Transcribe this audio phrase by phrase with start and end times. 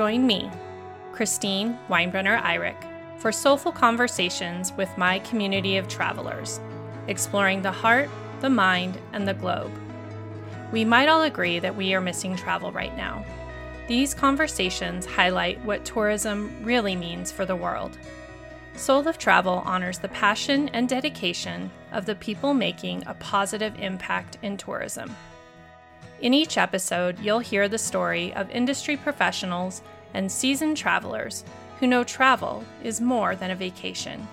[0.00, 0.50] Join me,
[1.12, 2.82] Christine Weinbrenner Eyrich,
[3.18, 6.58] for soulful conversations with my community of travelers,
[7.06, 8.08] exploring the heart,
[8.40, 9.70] the mind, and the globe.
[10.72, 13.26] We might all agree that we are missing travel right now.
[13.88, 17.98] These conversations highlight what tourism really means for the world.
[18.76, 24.38] Soul of Travel honors the passion and dedication of the people making a positive impact
[24.40, 25.14] in tourism.
[26.22, 29.82] In each episode, you'll hear the story of industry professionals
[30.14, 31.44] and seasoned travelers
[31.78, 34.26] who know travel is more than a vacation.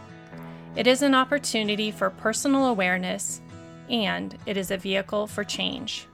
[0.76, 3.42] It is an opportunity for personal awareness,
[3.90, 6.08] and it is a vehicle for change.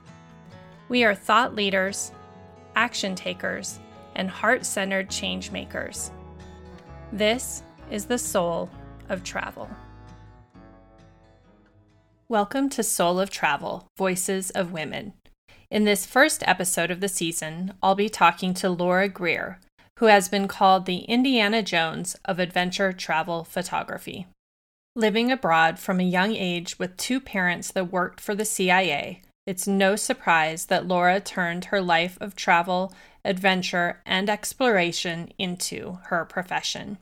[0.90, 2.12] We are thought leaders,
[2.76, 3.80] action takers,
[4.16, 6.12] and heart centered change makers.
[7.12, 8.70] This is the soul
[9.10, 9.70] of travel.
[12.28, 15.14] Welcome to Soul of Travel Voices of Women.
[15.70, 19.60] In this first episode of the season, I'll be talking to Laura Grier,
[20.00, 24.28] who has been called the Indiana Jones of adventure travel photography.
[24.96, 29.68] Living abroad from a young age with two parents that worked for the CIA, it's
[29.68, 32.94] no surprise that Laura turned her life of travel,
[33.26, 36.98] adventure, and exploration into her profession.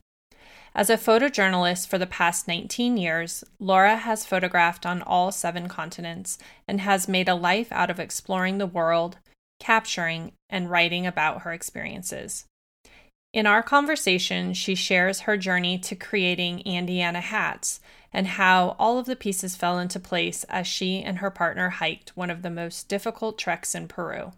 [0.73, 6.37] As a photojournalist for the past 19 years, Laura has photographed on all seven continents
[6.65, 9.17] and has made a life out of exploring the world,
[9.59, 12.45] capturing, and writing about her experiences.
[13.33, 17.81] In our conversation, she shares her journey to creating Andiana hats
[18.13, 22.15] and how all of the pieces fell into place as she and her partner hiked
[22.15, 24.31] one of the most difficult treks in Peru.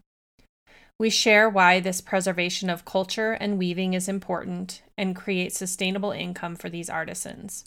[1.00, 6.56] We share why this preservation of culture and weaving is important and create sustainable income
[6.56, 7.66] for these artisans.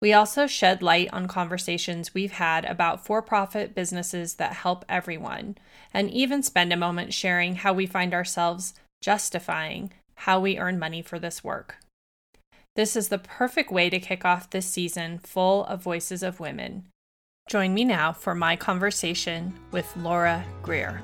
[0.00, 5.56] We also shed light on conversations we've had about for profit businesses that help everyone,
[5.92, 11.02] and even spend a moment sharing how we find ourselves justifying how we earn money
[11.02, 11.76] for this work.
[12.74, 16.84] This is the perfect way to kick off this season full of voices of women.
[17.48, 21.02] Join me now for my conversation with Laura Grier.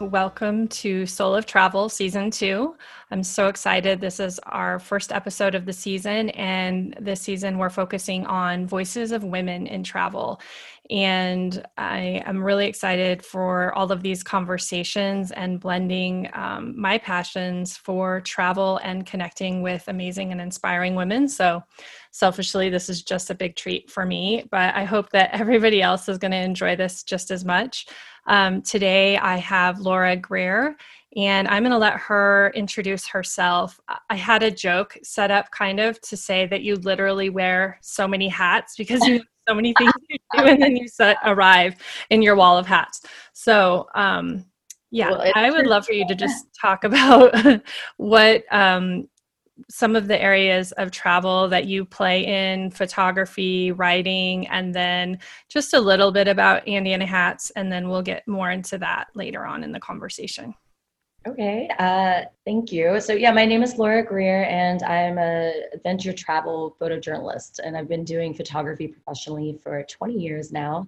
[0.00, 2.76] Welcome to Soul of Travel Season 2.
[3.10, 4.00] I'm so excited.
[4.00, 9.10] This is our first episode of the season, and this season we're focusing on voices
[9.10, 10.40] of women in travel.
[10.88, 17.76] And I am really excited for all of these conversations and blending um, my passions
[17.76, 21.26] for travel and connecting with amazing and inspiring women.
[21.28, 21.64] So,
[22.10, 26.08] selfishly, this is just a big treat for me, but I hope that everybody else
[26.08, 27.86] is going to enjoy this just as much.
[28.26, 30.76] Um, today, I have Laura Grier,
[31.16, 33.80] and I'm going to let her introduce herself.
[34.10, 38.06] I had a joke set up kind of to say that you literally wear so
[38.06, 41.76] many hats because you have so many things you do, and then you set, arrive
[42.10, 43.00] in your wall of hats.
[43.32, 44.44] So, um,
[44.90, 47.34] yeah, well, I would love for you to just talk about
[47.96, 49.08] what um,
[49.70, 55.74] some of the areas of travel that you play in photography, writing, and then just
[55.74, 59.64] a little bit about Andiana hats, and then we'll get more into that later on
[59.64, 60.54] in the conversation.
[61.26, 63.00] Okay, uh, thank you.
[63.00, 67.88] So, yeah, my name is Laura Grier, and I'm a adventure travel photojournalist, and I've
[67.88, 70.86] been doing photography professionally for 20 years now.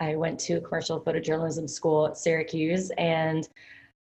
[0.00, 3.48] I went to commercial photojournalism school at Syracuse, and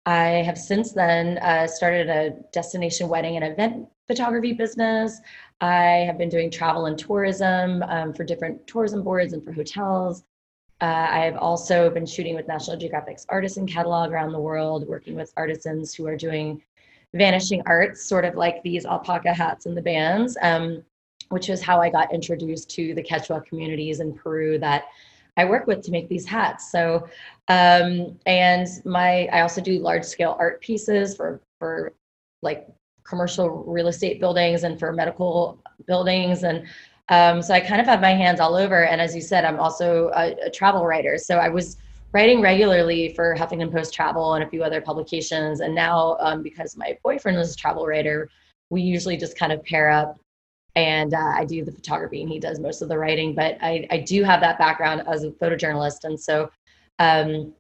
[0.05, 5.21] I have since then uh, started a destination wedding and event photography business.
[5.61, 10.25] I have been doing travel and tourism um, for different tourism boards and for hotels.
[10.81, 15.15] Uh, I have also been shooting with National Geographic's artisan catalog around the world, working
[15.15, 16.61] with artisans who are doing
[17.15, 20.83] vanishing arts, sort of like these alpaca hats and the bands, um,
[21.29, 24.87] which is how I got introduced to the Quechua communities in Peru that
[25.37, 26.71] I work with to make these hats.
[26.71, 27.09] So,
[27.49, 31.93] um, and my I also do large scale art pieces for for
[32.43, 32.69] like
[33.05, 36.67] commercial real estate buildings and for medical buildings and
[37.09, 38.85] um, so I kind of have my hands all over.
[38.85, 41.19] And as you said, I'm also a, a travel writer.
[41.19, 41.77] So I was
[42.13, 45.61] writing regularly for Huffington Post Travel and a few other publications.
[45.61, 48.31] And now, um, because my boyfriend was a travel writer,
[48.71, 50.19] we usually just kind of pair up
[50.75, 53.35] and uh, I do the photography and he does most of the writing.
[53.35, 56.51] But I, I do have that background as a photojournalist, and so
[56.99, 57.53] um,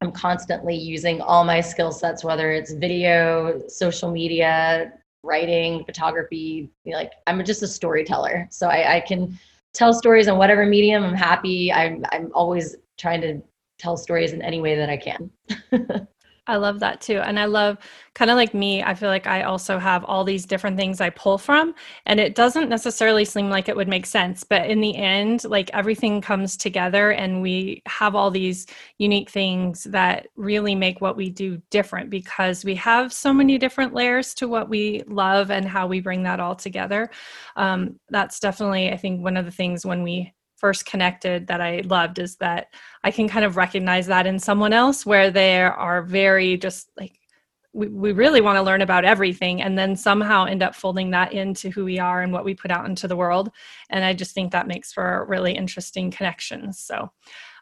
[0.00, 6.70] I'm constantly using all my skill sets, whether it's video, social media, writing, photography.
[6.86, 9.38] Like I'm just a storyteller, so I, I can
[9.74, 11.04] tell stories on whatever medium.
[11.04, 11.72] I'm happy.
[11.72, 13.42] I'm I'm always trying to
[13.78, 15.30] tell stories in any way that I can.
[16.50, 17.18] I love that too.
[17.18, 17.78] And I love
[18.14, 21.10] kind of like me, I feel like I also have all these different things I
[21.10, 21.74] pull from.
[22.06, 24.42] And it doesn't necessarily seem like it would make sense.
[24.42, 28.66] But in the end, like everything comes together and we have all these
[28.98, 33.94] unique things that really make what we do different because we have so many different
[33.94, 37.10] layers to what we love and how we bring that all together.
[37.54, 41.80] Um, that's definitely, I think, one of the things when we first connected that I
[41.86, 42.68] loved is that
[43.02, 47.18] I can kind of recognize that in someone else where they are very just like
[47.72, 51.32] we, we really want to learn about everything and then somehow end up folding that
[51.32, 53.50] into who we are and what we put out into the world.
[53.88, 56.78] And I just think that makes for really interesting connections.
[56.78, 57.10] So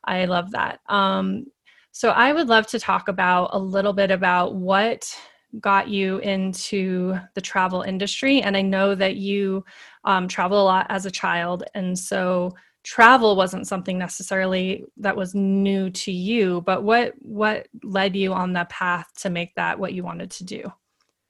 [0.04, 0.80] I love that.
[0.88, 1.46] Um,
[1.92, 5.14] so I would love to talk about a little bit about what
[5.60, 8.42] got you into the travel industry.
[8.42, 9.64] And I know that you
[10.04, 11.64] um, travel a lot as a child.
[11.74, 12.54] And so
[12.88, 18.54] travel wasn't something necessarily that was new to you but what what led you on
[18.54, 20.72] that path to make that what you wanted to do?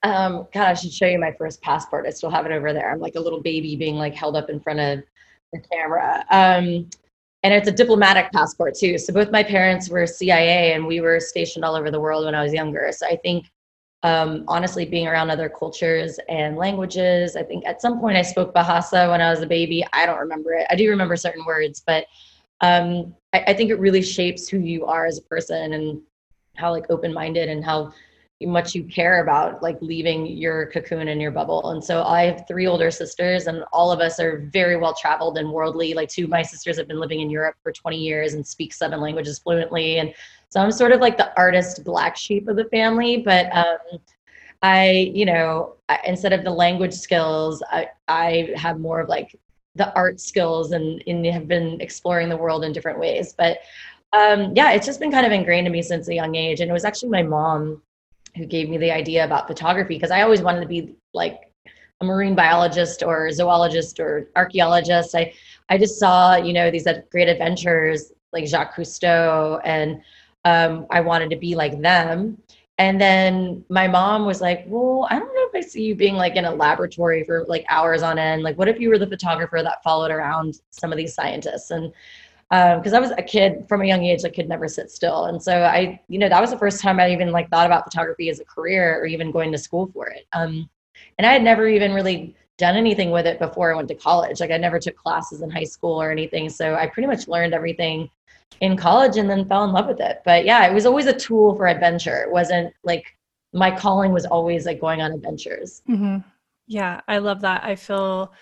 [0.05, 2.07] Um god i should show you my first passport.
[2.07, 2.93] I still have it over there.
[2.93, 5.03] I'm like a little baby being like held up in front of
[5.53, 6.25] the camera.
[6.31, 6.89] Um
[7.43, 8.97] and it's a diplomatic passport too.
[8.97, 12.37] So both my parents were cia and we were stationed all over the world when
[12.37, 12.89] i was younger.
[12.93, 13.47] So i think
[14.03, 17.37] um, honestly being around other cultures and languages.
[17.37, 19.85] I think at some point I spoke Bahasa when I was a baby.
[19.93, 20.67] I don't remember it.
[20.71, 22.07] I do remember certain words, but
[22.61, 26.01] um, I, I, think it really shapes who you are as a person and
[26.57, 27.93] how like open-minded and how
[28.47, 31.71] much you care about like leaving your cocoon and your bubble.
[31.71, 35.39] And so I have three older sisters and all of us are very well traveled
[35.39, 35.95] and worldly.
[35.95, 38.73] Like two of my sisters have been living in Europe for 20 years and speak
[38.73, 39.99] seven languages fluently.
[39.99, 40.15] And
[40.51, 44.01] so I'm sort of like the artist black sheep of the family, but um,
[44.63, 49.37] I, you know, I, instead of the language skills, I, I have more of like
[49.75, 53.35] the art skills and, and have been exploring the world in different ways.
[53.37, 53.59] But
[54.13, 56.61] um, yeah, it's just been kind of ingrained in me since a young age.
[56.61, 57.83] And it was actually my mom
[58.37, 61.53] who gave me the idea about photography because I always wanted to be like
[62.01, 65.15] a marine biologist or zoologist or archaeologist.
[65.15, 65.33] I,
[65.69, 70.01] I just saw, you know, these great adventures like Jacques Cousteau and
[70.45, 72.41] um, I wanted to be like them.
[72.79, 76.15] And then my mom was like, Well, I don't know if I see you being
[76.15, 78.43] like in a laboratory for like hours on end.
[78.43, 81.73] Like, what if you were the photographer that followed around some of these scientists?
[81.73, 81.93] And
[82.49, 85.27] because um, I was a kid from a young age, I could never sit still.
[85.27, 87.85] And so I, you know, that was the first time I even like thought about
[87.85, 90.27] photography as a career or even going to school for it.
[90.33, 90.71] Um,
[91.19, 94.41] and I had never even really done anything with it before I went to college.
[94.41, 96.49] Like I never took classes in high school or anything.
[96.49, 98.09] So I pretty much learned everything
[98.61, 100.23] in college and then fell in love with it.
[100.25, 102.23] But yeah, it was always a tool for adventure.
[102.23, 103.07] It wasn't like
[103.53, 105.83] my calling was always like going on adventures.
[105.89, 106.19] Mm-hmm.
[106.67, 107.65] Yeah, I love that.
[107.65, 108.33] I feel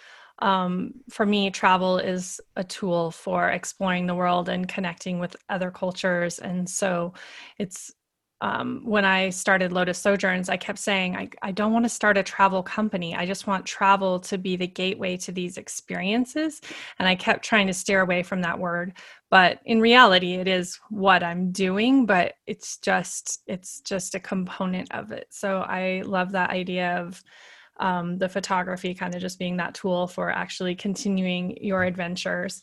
[0.41, 5.71] um, for me, travel is a tool for exploring the world and connecting with other
[5.71, 6.39] cultures.
[6.39, 7.15] And so
[7.59, 7.93] it's
[8.43, 12.19] um, when I started Lotus Sojourns, I kept saying, I, I don't want to start
[12.19, 13.15] a travel company.
[13.15, 16.61] I just want travel to be the gateway to these experiences.
[16.99, 18.93] And I kept trying to steer away from that word.
[19.31, 24.93] But in reality, it is what I'm doing, but it's just, it's just a component
[24.95, 25.27] of it.
[25.31, 27.23] So I love that idea of
[27.79, 32.63] um, the photography kind of just being that tool for actually continuing your adventures.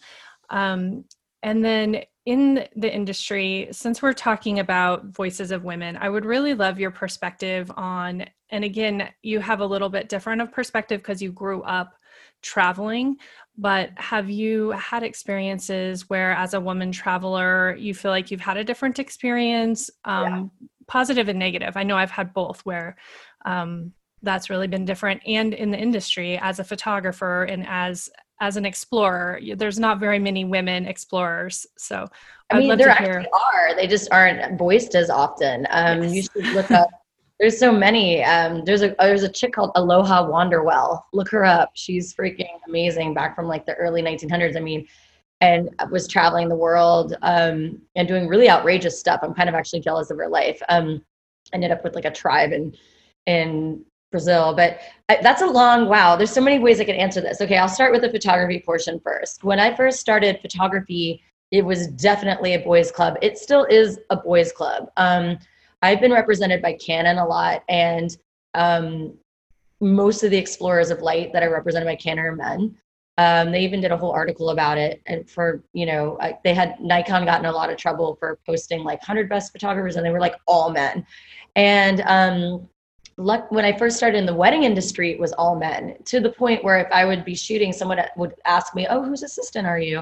[0.49, 1.05] Um,
[1.43, 6.53] and then in the industry, since we're talking about voices of women, I would really
[6.53, 11.21] love your perspective on, and again, you have a little bit different of perspective because
[11.21, 11.93] you grew up
[12.43, 13.17] traveling,
[13.57, 18.57] but have you had experiences where, as a woman traveler, you feel like you've had
[18.57, 20.67] a different experience, um, yeah.
[20.87, 21.75] positive and negative?
[21.75, 22.95] I know I've had both where
[23.45, 28.09] um, that's really been different, and in the industry as a photographer and as
[28.41, 32.05] as an explorer there's not very many women explorers so
[32.49, 36.13] i mean there actually are they just aren't voiced as often um, yes.
[36.13, 36.89] you should look up
[37.39, 41.71] there's so many um, there's a there's a chick called aloha wanderwell look her up
[41.73, 44.87] she's freaking amazing back from like the early 1900s i mean
[45.41, 49.79] and was traveling the world um, and doing really outrageous stuff i'm kind of actually
[49.79, 51.03] jealous of her life um,
[51.51, 52.73] ended up with like a tribe in
[53.25, 56.15] in Brazil, but I, that's a long wow.
[56.15, 57.41] There's so many ways I can answer this.
[57.41, 59.43] Okay, I'll start with the photography portion first.
[59.43, 63.17] When I first started photography, it was definitely a boys' club.
[63.21, 64.91] It still is a boys' club.
[64.97, 65.39] Um,
[65.83, 68.15] I've been represented by Canon a lot, and
[68.53, 69.13] um,
[69.81, 72.77] most of the explorers of light that are represented by Canon are men.
[73.17, 76.79] Um, they even did a whole article about it, and for you know, they had
[76.79, 80.21] Nikon gotten a lot of trouble for posting like 100 best photographers, and they were
[80.21, 81.05] like all men.
[81.57, 82.69] And um,
[83.17, 86.31] luck when I first started in the wedding industry, it was all men to the
[86.31, 89.79] point where if I would be shooting, someone would ask me, "Oh, whose assistant are
[89.79, 89.97] you?"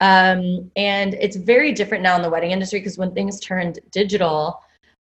[0.00, 4.60] Um, and it's very different now in the wedding industry because when things turned digital,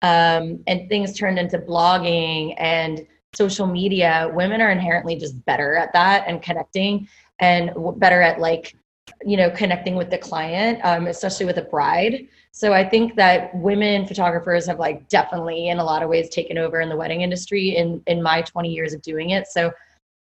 [0.02, 5.92] um, and things turned into blogging and social media, women are inherently just better at
[5.92, 8.76] that and connecting and better at like,
[9.24, 12.28] you know, connecting with the client, um, especially with a bride.
[12.52, 16.58] So I think that women photographers have like definitely in a lot of ways taken
[16.58, 19.46] over in the wedding industry in in my 20 years of doing it.
[19.46, 19.72] So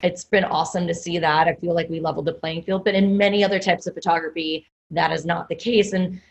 [0.01, 1.47] it's been awesome to see that.
[1.47, 4.65] I feel like we leveled the playing field, but in many other types of photography,
[4.89, 5.93] that is not the case.
[5.93, 6.21] And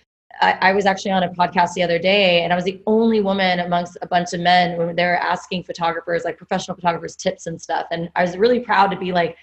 [0.41, 3.21] I, I, was actually on a podcast the other day, and I was the only
[3.21, 7.47] woman amongst a bunch of men when they were asking photographers, like professional photographers, tips
[7.47, 7.87] and stuff.
[7.91, 9.37] And I was really proud to be like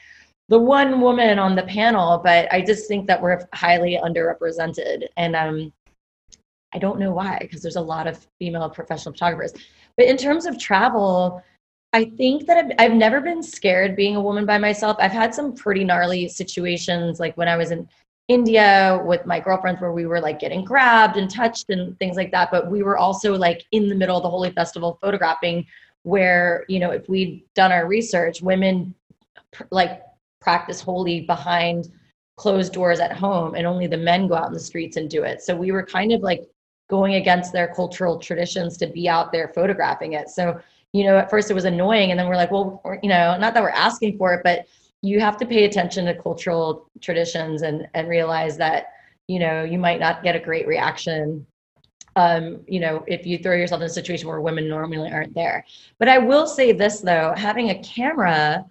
[0.50, 2.20] the one woman on the panel.
[2.24, 5.74] But I just think that we're highly underrepresented, and um,
[6.74, 9.54] I don't know why, because there's a lot of female professional photographers.
[9.98, 11.44] But in terms of travel,
[11.94, 14.98] I think that I've, I've never been scared being a woman by myself.
[15.00, 17.88] I've had some pretty gnarly situations, like when I was in
[18.28, 22.32] India with my girlfriends, where we were like getting grabbed and touched and things like
[22.32, 22.52] that.
[22.52, 25.66] But we were also like in the middle of the Holi Festival photographing,
[26.04, 28.94] where, you know, if we'd done our research, women
[29.72, 30.02] like
[30.42, 31.90] practice Holi behind
[32.36, 35.24] closed doors at home, and only the men go out in the streets and do
[35.24, 35.42] it.
[35.42, 36.44] So we were kind of like
[36.90, 40.30] going against their cultural traditions to be out there photographing it.
[40.30, 40.60] So
[40.94, 42.12] you know, at first it was annoying.
[42.12, 44.66] And then we're like, well, you know, not that we're asking for it, but
[45.02, 48.94] you have to pay attention to cultural traditions and, and realize that,
[49.28, 51.46] you know, you might not get a great reaction.
[52.16, 55.66] Um, you know, if you throw yourself in a situation where women normally aren't there.
[56.00, 58.66] But I will say this though, having a camera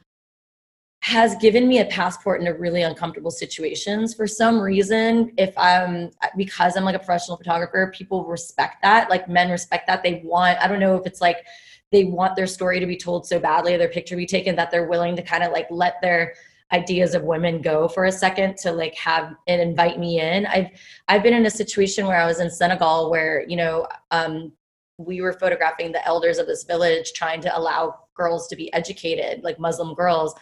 [1.06, 6.76] has given me a passport into really uncomfortable situations for some reason if i'm because
[6.76, 10.66] i'm like a professional photographer people respect that like men respect that they want i
[10.66, 11.47] don't know if it's like
[11.93, 14.88] they want their story to be told so badly, their picture be taken that they're
[14.88, 16.35] willing to kind of like let their
[16.73, 20.47] ideas of women go for a second to like have and invite me in.
[20.47, 20.69] I've
[21.09, 24.52] I've been in a situation where I was in Senegal where, you know, um,
[24.99, 29.45] we were photographing the elders of this village trying to allow girls to be educated,
[29.45, 30.35] like Muslim girls.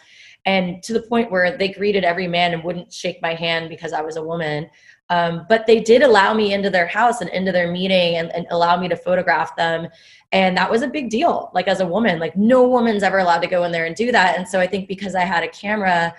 [0.45, 3.93] And to the point where they greeted every man and wouldn't shake my hand because
[3.93, 4.69] I was a woman.
[5.09, 8.47] Um, but they did allow me into their house and into their meeting and, and
[8.49, 9.87] allow me to photograph them
[10.35, 13.39] and that was a big deal like as a woman like no woman's ever allowed
[13.39, 14.37] to go in there and do that.
[14.37, 16.13] And so i think because i had a camera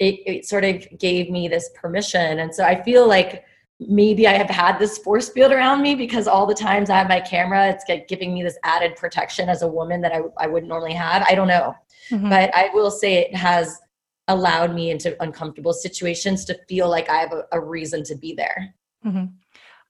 [0.00, 2.40] it, it sort of gave me this permission.
[2.40, 3.44] And so i feel like
[3.78, 7.08] maybe i have had this force field around me because all the times i have
[7.08, 10.68] my camera it's giving me this added protection as a woman that i, I wouldn't
[10.68, 11.24] normally have.
[11.28, 11.74] I don't know.
[12.10, 12.28] Mm-hmm.
[12.28, 13.80] but i will say it has
[14.28, 18.34] allowed me into uncomfortable situations to feel like i have a, a reason to be
[18.34, 18.74] there.
[19.04, 19.26] Mm-hmm.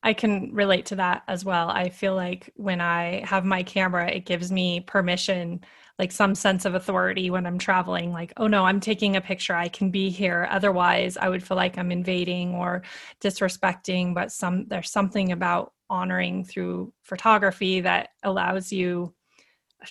[0.02, 1.70] I can relate to that as well.
[1.70, 5.60] I feel like when I have my camera, it gives me permission,
[5.98, 8.12] like some sense of authority when I'm traveling.
[8.12, 9.54] Like, oh no, I'm taking a picture.
[9.54, 10.48] I can be here.
[10.50, 12.82] Otherwise, I would feel like I'm invading or
[13.20, 14.14] disrespecting.
[14.14, 19.14] But some there's something about honoring through photography that allows you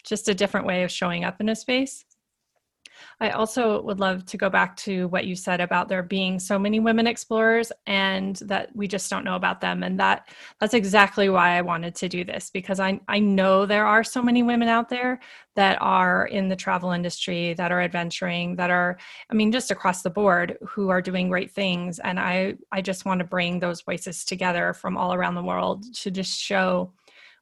[0.04, 2.06] just a different way of showing up in a space.
[3.20, 6.58] I also would love to go back to what you said about there being so
[6.58, 9.84] many women explorers and that we just don't know about them.
[9.84, 10.30] And that
[10.60, 14.22] that's exactly why I wanted to do this because I, I know there are so
[14.22, 15.20] many women out there
[15.56, 18.98] that are in the travel industry, that are adventuring, that are,
[19.30, 22.00] I mean, just across the board who are doing great things.
[22.00, 25.94] And I, I just want to bring those voices together from all around the world
[25.96, 26.94] to just show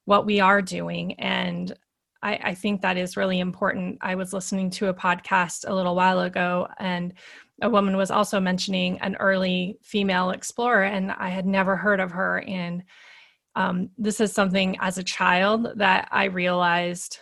[0.06, 1.78] what we are doing and
[2.22, 3.98] I, I, think that is really important.
[4.02, 7.14] I was listening to a podcast a little while ago, and
[7.62, 12.12] a woman was also mentioning an early female explorer, and I had never heard of
[12.12, 12.44] her.
[12.48, 12.84] And
[13.56, 17.20] um, this is something as a child that I realized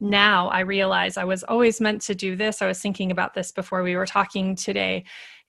[0.00, 2.62] now I realize I was always meant to do this.
[2.62, 5.04] I was thinking about this before we were talking today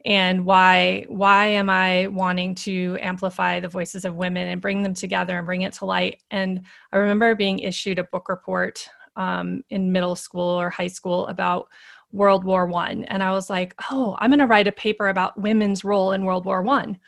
[0.05, 4.93] and why why am i wanting to amplify the voices of women and bring them
[4.93, 6.21] together and bring it to light?
[6.31, 11.27] And i remember being issued a book report um, in middle school or high school
[11.27, 11.67] about
[12.13, 15.39] world war one and i was like oh i'm going to write a paper about
[15.39, 16.99] women's role in world war one.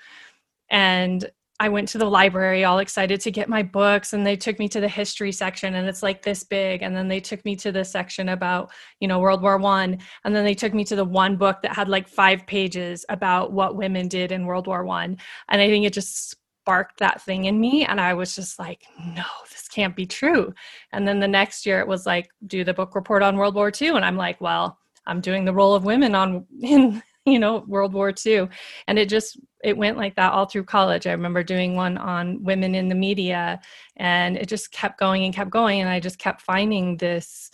[0.69, 1.29] And
[1.63, 4.67] I went to the library all excited to get my books and they took me
[4.67, 7.71] to the history section and it's like this big and then they took me to
[7.71, 11.05] the section about, you know, World War 1 and then they took me to the
[11.05, 15.17] one book that had like 5 pages about what women did in World War 1
[15.47, 18.83] and I think it just sparked that thing in me and I was just like,
[18.99, 20.53] no, this can't be true.
[20.91, 23.71] And then the next year it was like do the book report on World War
[23.71, 24.77] 2 and I'm like, well,
[25.07, 28.47] I'm doing the role of women on in you know world war ii
[28.87, 32.43] and it just it went like that all through college i remember doing one on
[32.43, 33.59] women in the media
[33.97, 37.49] and it just kept going and kept going and i just kept finding this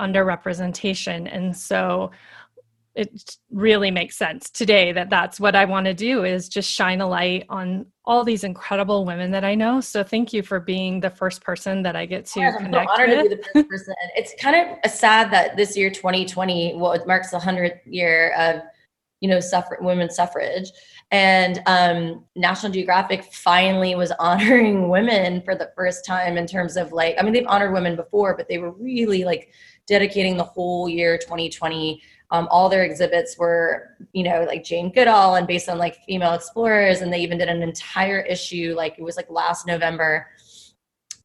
[0.00, 2.10] underrepresentation and so
[2.98, 7.00] it really makes sense today that that's what I want to do is just shine
[7.00, 9.80] a light on all these incredible women that I know.
[9.80, 12.74] So thank you for being the first person that I get to oh yes, connect
[12.74, 13.18] I'm so honored with.
[13.18, 13.94] to be the first person.
[14.16, 18.62] it's kind of sad that this year, 2020, well, it marks the 100th year of,
[19.20, 20.70] you know, suffer- women's suffrage.
[21.10, 26.92] And um, National Geographic finally was honoring women for the first time in terms of
[26.92, 29.52] like, I mean, they've honored women before, but they were really like
[29.86, 35.36] dedicating the whole year 2020 um, all their exhibits were, you know, like Jane Goodall
[35.36, 37.00] and based on like female explorers.
[37.00, 40.26] And they even did an entire issue, like it was like last November,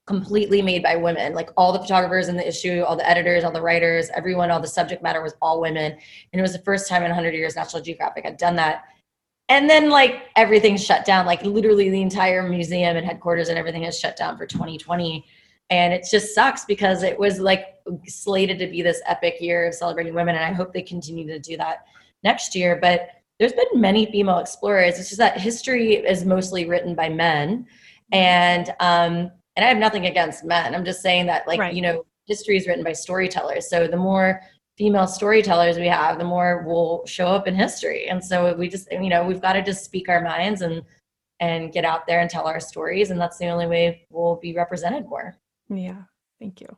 [0.05, 1.33] completely made by women.
[1.33, 4.59] Like all the photographers in the issue, all the editors, all the writers, everyone, all
[4.59, 5.91] the subject matter was all women.
[5.91, 8.83] And it was the first time in 100 years National Geographic had done that.
[9.49, 13.83] And then like everything shut down, like literally the entire museum and headquarters and everything
[13.83, 15.25] has shut down for 2020
[15.69, 19.73] and it just sucks because it was like slated to be this epic year of
[19.73, 21.85] celebrating women and i hope they continue to do that
[22.23, 26.93] next year but there's been many female explorers it's just that history is mostly written
[26.95, 27.65] by men
[28.11, 30.73] and um and i have nothing against men.
[30.73, 31.73] I'm just saying that like right.
[31.73, 33.69] you know history is written by storytellers.
[33.69, 34.41] So the more
[34.77, 38.07] female storytellers we have the more we'll show up in history.
[38.07, 40.83] And so we just you know we've got to just speak our minds and
[41.39, 43.11] and get out there and tell our stories.
[43.11, 45.35] And that's the only way we'll be represented more.
[45.69, 46.03] Yeah,
[46.39, 46.77] thank you.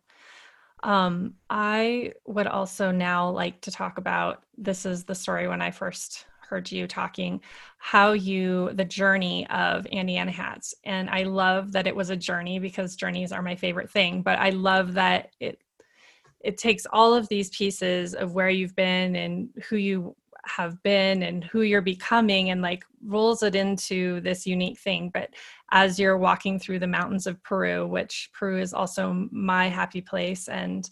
[0.84, 5.72] Um, I would also now like to talk about this is the story when I
[5.72, 7.42] first heard you talking,
[7.78, 10.74] how you, the journey of Andiana Hats.
[10.84, 14.40] And I love that it was a journey because journeys are my favorite thing, but
[14.40, 15.62] I love that it
[16.42, 21.24] it takes all of these pieces of where you've been and who you have been
[21.24, 25.32] and who you're becoming and like rolls it into this unique thing but
[25.72, 30.48] as you're walking through the mountains of peru which peru is also my happy place
[30.48, 30.92] and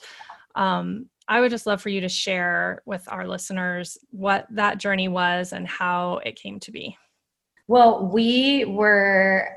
[0.56, 5.08] um, i would just love for you to share with our listeners what that journey
[5.08, 6.98] was and how it came to be.
[7.68, 9.48] Well we were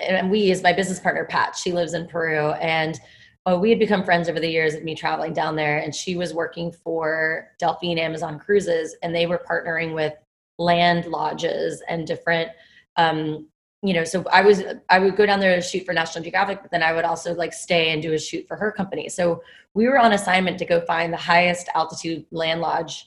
[0.00, 1.56] and we is my business partner pat.
[1.56, 2.50] She lives in peru.
[2.52, 2.98] And
[3.46, 6.16] oh, we had become friends over the years of me traveling down there, and she
[6.16, 10.14] was working for Delfin Amazon Cruises, and they were partnering with
[10.58, 12.50] land lodges and different.
[12.96, 13.48] Um,
[13.82, 16.62] you know, so I was I would go down there to shoot for National Geographic,
[16.62, 19.08] but then I would also like stay and do a shoot for her company.
[19.08, 19.42] So
[19.74, 23.06] we were on assignment to go find the highest altitude land lodge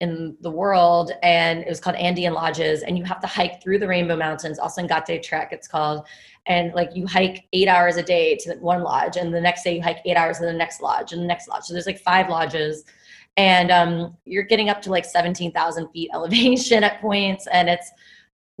[0.00, 3.78] in the world and it was called Andean Lodges and you have to hike through
[3.78, 6.06] the Rainbow Mountains, also in Ausangate Trek it's called.
[6.46, 9.76] And like you hike eight hours a day to one lodge and the next day
[9.76, 11.64] you hike eight hours to the next lodge and the next lodge.
[11.64, 12.84] So there's like five lodges
[13.36, 17.90] and um, you're getting up to like 17,000 feet elevation at points and it's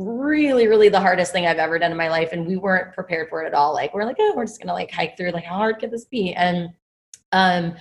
[0.00, 3.28] really really the hardest thing i've ever done in my life and we weren't prepared
[3.28, 5.44] for it at all like we're like oh we're just gonna like hike through like
[5.44, 6.70] how hard could this be and
[7.32, 7.74] um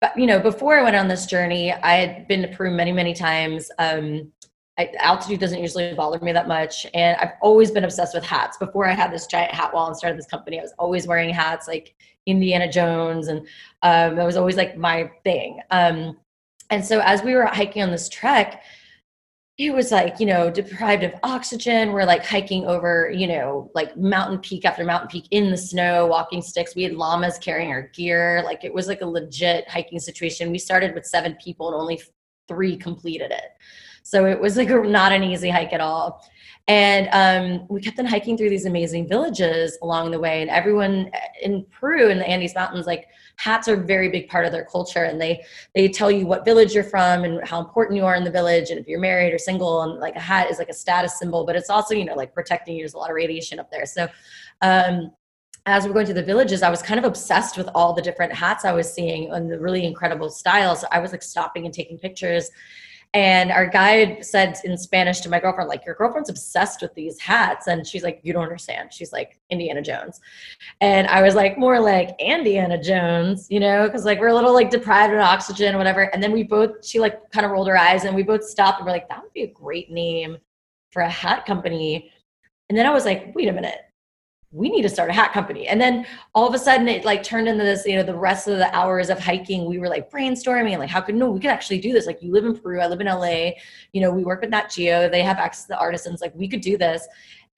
[0.00, 2.92] but you know, before I went on this journey, I had been to Peru many,
[2.92, 3.70] many times.
[3.78, 4.30] Um,
[4.78, 8.58] I, altitude doesn't usually bother me that much, and I've always been obsessed with hats.
[8.58, 11.30] Before I had this giant hat wall and started this company, I was always wearing
[11.30, 11.94] hats like
[12.26, 13.40] Indiana Jones, and
[13.82, 15.60] um, that was always like my thing.
[15.70, 16.18] Um,
[16.68, 18.62] and so as we were hiking on this trek,
[19.58, 21.92] it was like you know deprived of oxygen.
[21.92, 26.06] We're like hiking over you know like mountain peak after mountain peak in the snow
[26.06, 26.74] walking sticks.
[26.74, 28.42] We had llamas carrying our gear.
[28.44, 30.50] Like it was like a legit hiking situation.
[30.50, 32.00] We started with seven people and only
[32.48, 33.52] three completed it.
[34.02, 36.24] So it was like a, not an easy hike at all.
[36.68, 40.42] And um, we kept on hiking through these amazing villages along the way.
[40.42, 41.10] And everyone
[41.42, 44.64] in peru in the andes mountains like hats are a very big part of their
[44.64, 45.44] culture and they
[45.74, 48.70] they tell you what village you're from and how important you are in the village
[48.70, 51.44] and if you're married or single and like a hat is like a status symbol
[51.44, 53.86] but it's also you know like protecting you there's a lot of radiation up there
[53.86, 54.08] so
[54.62, 55.10] um,
[55.66, 58.32] as we're going to the villages, I was kind of obsessed with all the different
[58.32, 60.84] hats I was seeing and the really incredible styles.
[60.92, 62.50] I was like stopping and taking pictures
[63.14, 67.18] and our guide said in Spanish to my girlfriend, like, your girlfriend's obsessed with these
[67.18, 67.66] hats.
[67.66, 68.92] And she's like, you don't understand.
[68.92, 70.20] She's like, Indiana Jones.
[70.80, 74.52] And I was like, more like Indiana Jones, you know, because like we're a little
[74.52, 76.02] like deprived of oxygen or whatever.
[76.14, 78.80] And then we both, she like kind of rolled her eyes and we both stopped
[78.80, 80.36] and we're like, that would be a great name
[80.90, 82.12] for a hat company.
[82.68, 83.85] And then I was like, wait a minute
[84.56, 85.68] we need to start a hat company.
[85.68, 88.48] And then all of a sudden it like turned into this, you know, the rest
[88.48, 91.50] of the hours of hiking, we were like brainstorming like, how could, no, we could
[91.50, 92.06] actually do this.
[92.06, 93.50] Like you live in Peru, I live in LA,
[93.92, 96.48] you know, we work with Nat Geo, they have access to the artisans, like we
[96.48, 97.06] could do this.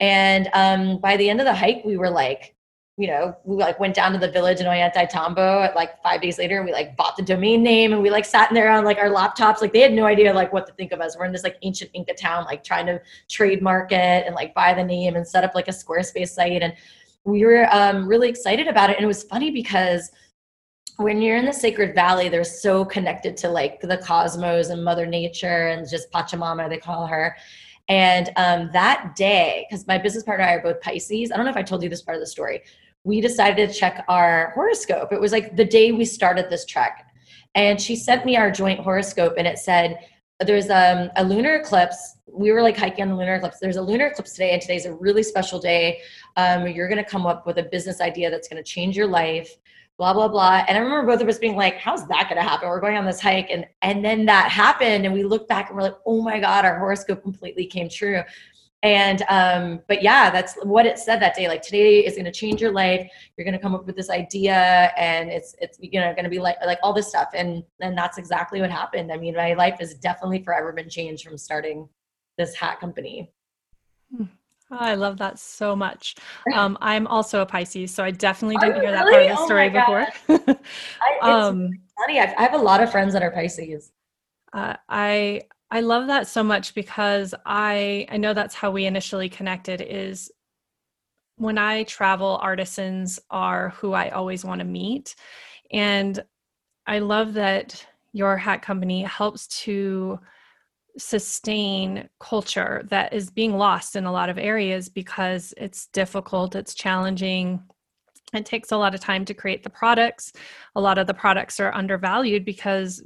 [0.01, 2.55] And um, by the end of the hike, we were like,
[2.99, 6.37] you know, we like went down to the village in Ollantaytambo at like five days
[6.37, 8.83] later and we like bought the domain name and we like sat in there on
[8.83, 9.61] like our laptops.
[9.61, 11.15] Like they had no idea like what to think of us.
[11.17, 14.73] We're in this like ancient Inca town, like trying to trademark it and like buy
[14.73, 16.61] the name and set up like a Squarespace site.
[16.61, 16.73] And
[17.23, 18.97] we were um, really excited about it.
[18.97, 20.11] And it was funny because
[20.97, 25.05] when you're in the sacred valley they're so connected to like the cosmos and mother
[25.05, 27.37] nature and just pachamama they call her
[27.87, 31.45] and um, that day because my business partner and i are both pisces i don't
[31.45, 32.61] know if i told you this part of the story
[33.03, 35.11] we decided to check our horoscope.
[35.11, 37.05] It was like the day we started this trek.
[37.55, 39.99] And she sent me our joint horoscope and it said
[40.39, 42.17] there's um, a lunar eclipse.
[42.31, 43.59] We were like hiking on the lunar eclipse.
[43.59, 45.99] There's a lunar eclipse today and today's a really special day.
[46.37, 49.07] Um, you're going to come up with a business idea that's going to change your
[49.07, 49.57] life
[49.99, 50.63] blah blah blah.
[50.67, 52.69] And i remember both of us being like how's that going to happen?
[52.69, 53.49] We're going on this hike.
[53.51, 56.65] And and then that happened and we look back and we're like oh my god
[56.65, 58.23] our horoscope completely came true
[58.81, 62.31] and um but yeah that's what it said that day like today is going to
[62.31, 65.99] change your life you're going to come up with this idea and it's it's you
[65.99, 69.11] know going to be like like all this stuff and and that's exactly what happened
[69.11, 71.89] i mean my life has definitely forever been changed from starting
[72.37, 73.29] this hat company
[74.15, 74.23] hmm.
[74.71, 76.15] Oh, I love that so much.
[76.53, 79.45] Um, I'm also a Pisces, so I definitely didn't hear that part of the oh
[79.45, 80.57] story oh before.
[81.01, 82.19] I, um, funny.
[82.19, 83.91] I have a lot of friends that are Pisces.
[84.53, 89.29] Uh, I I love that so much because I I know that's how we initially
[89.29, 89.81] connected.
[89.81, 90.31] Is
[91.37, 95.15] when I travel, artisans are who I always want to meet,
[95.71, 96.23] and
[96.87, 100.19] I love that your hat company helps to
[100.97, 106.73] sustain culture that is being lost in a lot of areas because it's difficult, it's
[106.73, 107.61] challenging.
[108.33, 110.33] It takes a lot of time to create the products.
[110.75, 113.03] A lot of the products are undervalued because,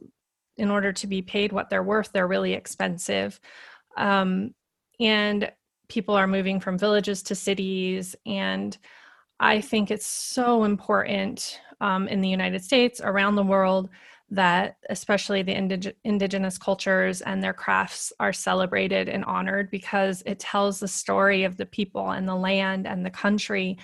[0.58, 3.40] in order to be paid what they're worth, they're really expensive.
[3.98, 4.54] Um,
[5.00, 5.52] and
[5.90, 8.16] people are moving from villages to cities.
[8.26, 8.78] And
[9.40, 13.90] I think it's so important um, in the United States, around the world,
[14.34, 20.40] that especially the indig- indigenous cultures and their crafts are celebrated and honored because it
[20.40, 23.78] tells the story of the people and the land and the country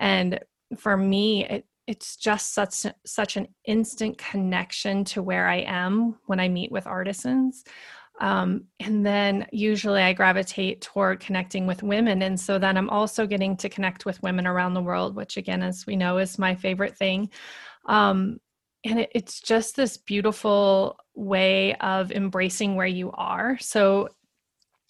[0.00, 0.40] and
[0.78, 6.38] for me it it's just such such an instant connection to where I am when
[6.38, 7.64] I meet with artisans.
[8.20, 12.22] Um, and then usually I gravitate toward connecting with women.
[12.22, 15.62] And so then I'm also getting to connect with women around the world, which again,
[15.64, 17.30] as we know, is my favorite thing.
[17.86, 18.38] Um,
[18.84, 24.10] and it, it's just this beautiful way of embracing where you are so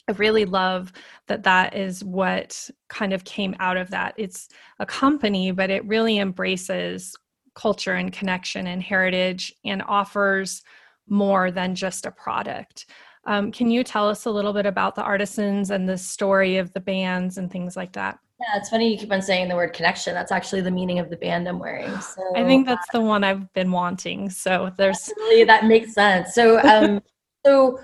[0.09, 0.93] i really love
[1.27, 5.87] that that is what kind of came out of that it's a company but it
[5.87, 7.17] really embraces
[7.55, 10.63] culture and connection and heritage and offers
[11.09, 12.87] more than just a product
[13.27, 16.73] um, can you tell us a little bit about the artisans and the story of
[16.73, 19.75] the bands and things like that yeah, it's funny you keep on saying the word
[19.75, 20.15] connection.
[20.15, 22.01] That's actually the meaning of the band I'm wearing.
[22.01, 24.31] So I think that's the one I've been wanting.
[24.31, 25.13] So there's
[25.47, 26.35] that makes sense.
[26.35, 27.03] So um
[27.47, 27.81] so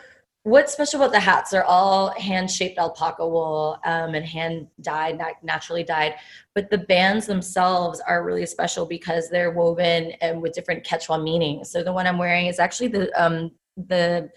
[0.46, 1.50] what's special about the hats?
[1.50, 6.14] They're all hand shaped alpaca wool um, and hand dyed, naturally dyed.
[6.54, 11.72] But the bands themselves are really special because they're woven and with different Quechua meanings.
[11.72, 14.30] So the one I'm wearing is actually the um, the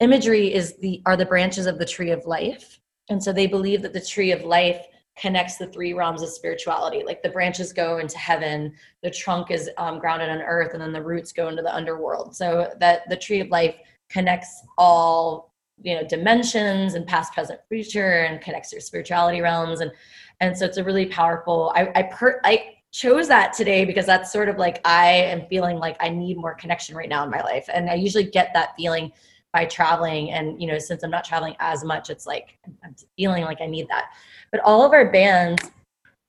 [0.00, 3.80] imagery is the are the branches of the tree of life, and so they believe
[3.82, 7.04] that the tree of life connects the three realms of spirituality.
[7.06, 8.74] Like the branches go into heaven,
[9.04, 12.34] the trunk is um, grounded on earth, and then the roots go into the underworld.
[12.34, 13.76] So that the tree of life
[14.08, 19.80] connects all you know dimensions and past, present, future, and connects your spirituality realms.
[19.80, 19.92] And
[20.40, 21.72] and so it's a really powerful.
[21.74, 25.76] I I per I chose that today because that's sort of like I am feeling
[25.76, 28.74] like I need more connection right now in my life, and I usually get that
[28.76, 29.12] feeling
[29.52, 33.44] by traveling and you know since i'm not traveling as much it's like i'm feeling
[33.44, 34.12] like i need that
[34.52, 35.70] but all of our bands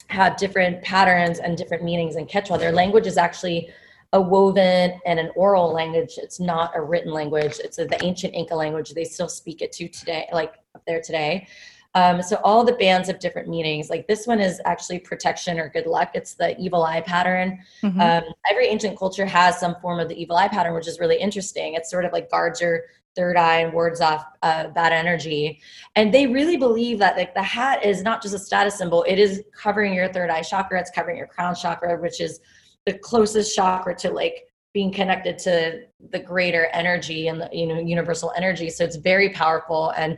[0.10, 2.60] have different patterns and different meanings in Quechua.
[2.60, 3.70] Their language is actually
[4.14, 6.14] a woven and an oral language.
[6.18, 7.60] It's not a written language.
[7.64, 8.94] It's a, the ancient Inca language.
[8.94, 11.48] They still speak it to today, like up there today.
[11.96, 13.90] Um, so all the bands have different meanings.
[13.90, 16.12] Like this one is actually protection or good luck.
[16.14, 17.60] It's the evil eye pattern.
[17.84, 18.00] Mm-hmm.
[18.00, 21.18] Um, every ancient culture has some form of the evil eye pattern, which is really
[21.18, 21.74] interesting.
[21.74, 22.84] It's sort of like guards your
[23.16, 25.60] third eye and wards off uh, bad energy.
[25.96, 29.18] And they really believe that like the hat is not just a status symbol; it
[29.18, 30.80] is covering your third eye chakra.
[30.80, 32.40] It's covering your crown chakra, which is
[32.86, 37.80] the closest chakra to like being connected to the greater energy and the you know
[37.80, 38.70] universal energy.
[38.70, 40.18] So it's very powerful and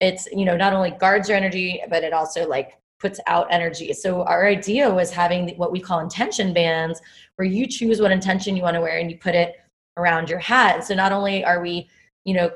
[0.00, 3.92] it's you know not only guards your energy, but it also like puts out energy.
[3.92, 7.00] So our idea was having what we call intention bands,
[7.36, 9.56] where you choose what intention you want to wear and you put it
[9.96, 10.84] around your hat.
[10.84, 11.88] So not only are we
[12.24, 12.50] you know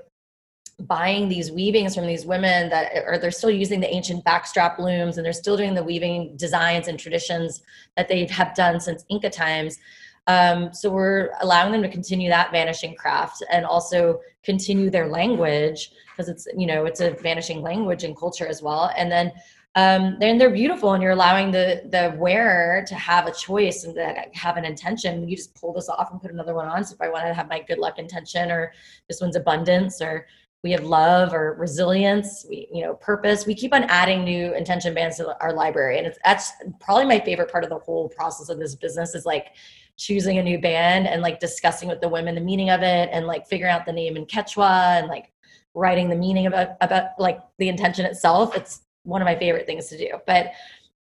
[0.81, 5.17] buying these weavings from these women that or they're still using the ancient backstrap looms
[5.17, 7.63] and they're still doing the weaving designs and traditions
[7.97, 9.79] that they have done since inca times.
[10.27, 15.93] Um, so we're allowing them to continue that vanishing craft and also continue their language
[16.11, 18.91] because it's you know it's a vanishing language and culture as well.
[18.97, 19.33] And then
[19.77, 23.95] um, then they're beautiful and you're allowing the the wearer to have a choice and
[23.97, 25.29] to have an intention.
[25.29, 26.85] You just pull this off and put another one on.
[26.85, 28.73] So if i want to have my good luck intention or
[29.09, 30.27] this one's abundance or
[30.65, 34.93] we have love or resilience we you know purpose we keep on adding new intention
[34.93, 36.51] bands to our library and it's that's
[36.81, 39.49] probably my favorite part of the whole process of this business is like
[39.97, 43.27] choosing a new band and like discussing with the women the meaning of it and
[43.27, 45.31] like figuring out the name in quechua and like
[45.75, 49.87] writing the meaning about about like the intention itself it's one of my favorite things
[49.89, 50.11] to do.
[50.27, 50.53] But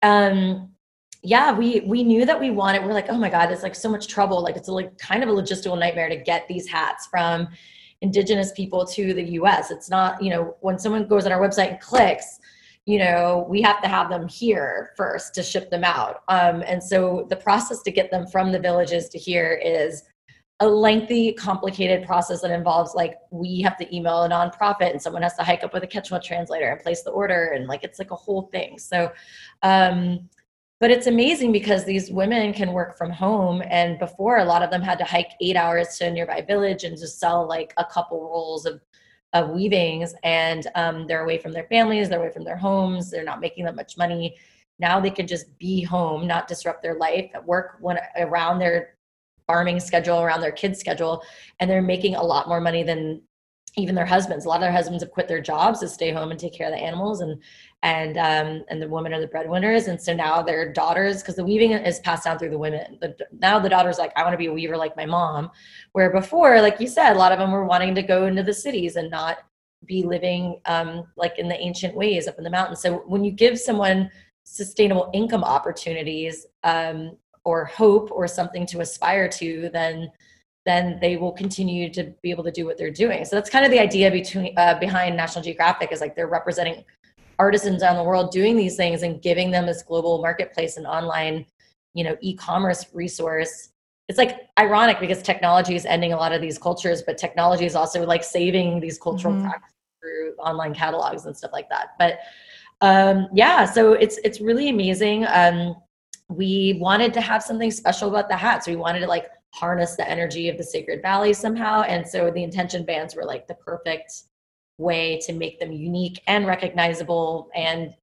[0.02, 0.72] um
[1.22, 2.84] yeah, we we knew that we wanted.
[2.84, 4.42] We're like, oh my god, it's like so much trouble.
[4.42, 7.50] Like it's a, like kind of a logistical nightmare to get these hats from
[8.02, 9.72] indigenous people to the U.S.
[9.72, 12.40] It's not, you know, when someone goes on our website and clicks,
[12.86, 16.24] you know, we have to have them here first to ship them out.
[16.28, 20.04] Um, and so the process to get them from the villages to here is
[20.62, 25.22] a lengthy, complicated process that involves like we have to email a nonprofit and someone
[25.22, 28.00] has to hike up with a Quechua translator and place the order and like it's
[28.00, 28.78] like a whole thing.
[28.78, 29.12] So,
[29.62, 30.28] um,
[30.80, 34.72] but it's amazing because these women can work from home and before a lot of
[34.72, 37.86] them had to hike eight hours to a nearby village and just sell like a
[37.86, 38.82] couple rolls of
[39.34, 43.24] of weavings and um, they're away from their families they're away from their homes they're
[43.24, 44.36] not making that much money.
[44.80, 48.96] Now they can just be home not disrupt their life work when around their
[49.46, 51.24] farming schedule around their kids schedule
[51.60, 53.22] and they're making a lot more money than
[53.78, 54.46] even their husbands.
[54.46, 56.68] A lot of their husbands have quit their jobs to stay home and take care
[56.68, 57.42] of the animals and
[57.82, 59.88] and um, and the women are the breadwinners.
[59.88, 62.98] And so now their daughters because the weaving is passed down through the women.
[63.00, 65.52] The, now the daughters like i want to be a weaver like my mom.
[65.94, 68.54] Where before like you said a lot of them were wanting to go into the
[68.54, 69.40] cities and not
[69.86, 72.82] be living um, like in the ancient ways up in the mountains.
[72.82, 74.12] So when you give someone
[74.44, 77.16] sustainable income opportunities um,
[77.46, 80.12] or hope or something to aspire to, then
[80.66, 83.24] then they will continue to be able to do what they're doing.
[83.26, 86.84] So that's kind of the idea between uh, behind National Geographic is like they're representing
[87.40, 91.46] artisans around the world doing these things and giving them this global marketplace and online,
[91.94, 93.70] you know, e-commerce resource.
[94.08, 97.76] It's like ironic because technology is ending a lot of these cultures, but technology is
[97.76, 99.48] also like saving these cultural mm-hmm.
[99.48, 101.90] practices through online catalogs and stuff like that.
[101.98, 102.20] But
[102.82, 105.26] um, yeah, so it's it's really amazing.
[105.28, 105.76] Um,
[106.30, 108.68] we wanted to have something special about the hats.
[108.68, 111.82] We wanted to like harness the energy of the Sacred Valley somehow.
[111.84, 114.24] And so the intention bands were like the perfect
[114.80, 117.94] way to make them unique and recognizable and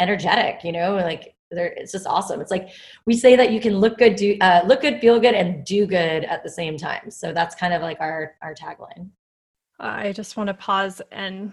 [0.00, 2.40] energetic, you know, like they're, it's just awesome.
[2.40, 2.70] It's like
[3.06, 5.86] we say that you can look good, do uh, look good, feel good, and do
[5.86, 7.10] good at the same time.
[7.10, 9.10] So that's kind of like our our tagline.
[9.78, 11.52] I just want to pause and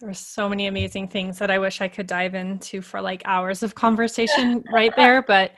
[0.00, 3.62] there's so many amazing things that I wish I could dive into for like hours
[3.62, 5.22] of conversation right there.
[5.22, 5.52] But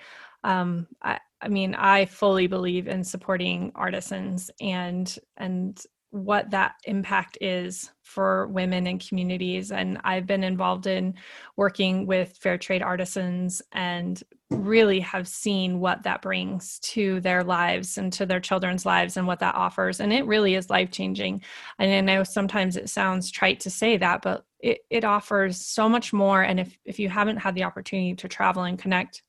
[0.44, 7.38] um, I, I mean, I fully believe in supporting artisans and and what that impact
[7.40, 9.70] is for women and communities.
[9.70, 11.14] And I've been involved in
[11.56, 14.20] working with fair trade artisans and
[14.50, 19.26] really have seen what that brings to their lives and to their children's lives and
[19.26, 20.00] what that offers.
[20.00, 21.42] And it really is life changing.
[21.78, 25.88] And I know sometimes it sounds trite to say that, but it, it offers so
[25.88, 26.42] much more.
[26.42, 29.22] And if, if you haven't had the opportunity to travel and connect,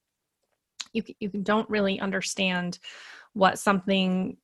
[0.91, 2.79] you, you don't really understand
[3.33, 4.37] what something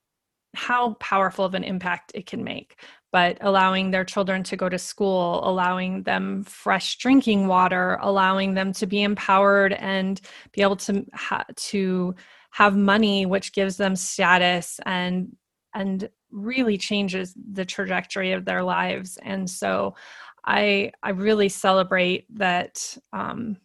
[0.58, 2.80] how powerful of an impact it can make.
[3.12, 8.72] But allowing their children to go to school allowing them fresh drinking water allowing them
[8.74, 10.20] to be empowered and
[10.52, 12.14] be able to ha- to
[12.50, 15.34] have money which gives them status and
[15.74, 19.16] and really changes the trajectory of their lives.
[19.22, 19.94] And so
[20.44, 23.56] i i really celebrate that um,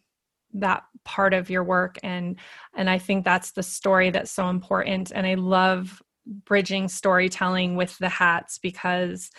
[0.54, 1.98] that part of your work.
[2.02, 2.38] And
[2.76, 5.12] and i think that's the story that's so important.
[5.14, 9.30] And i love bridging storytelling with the hats because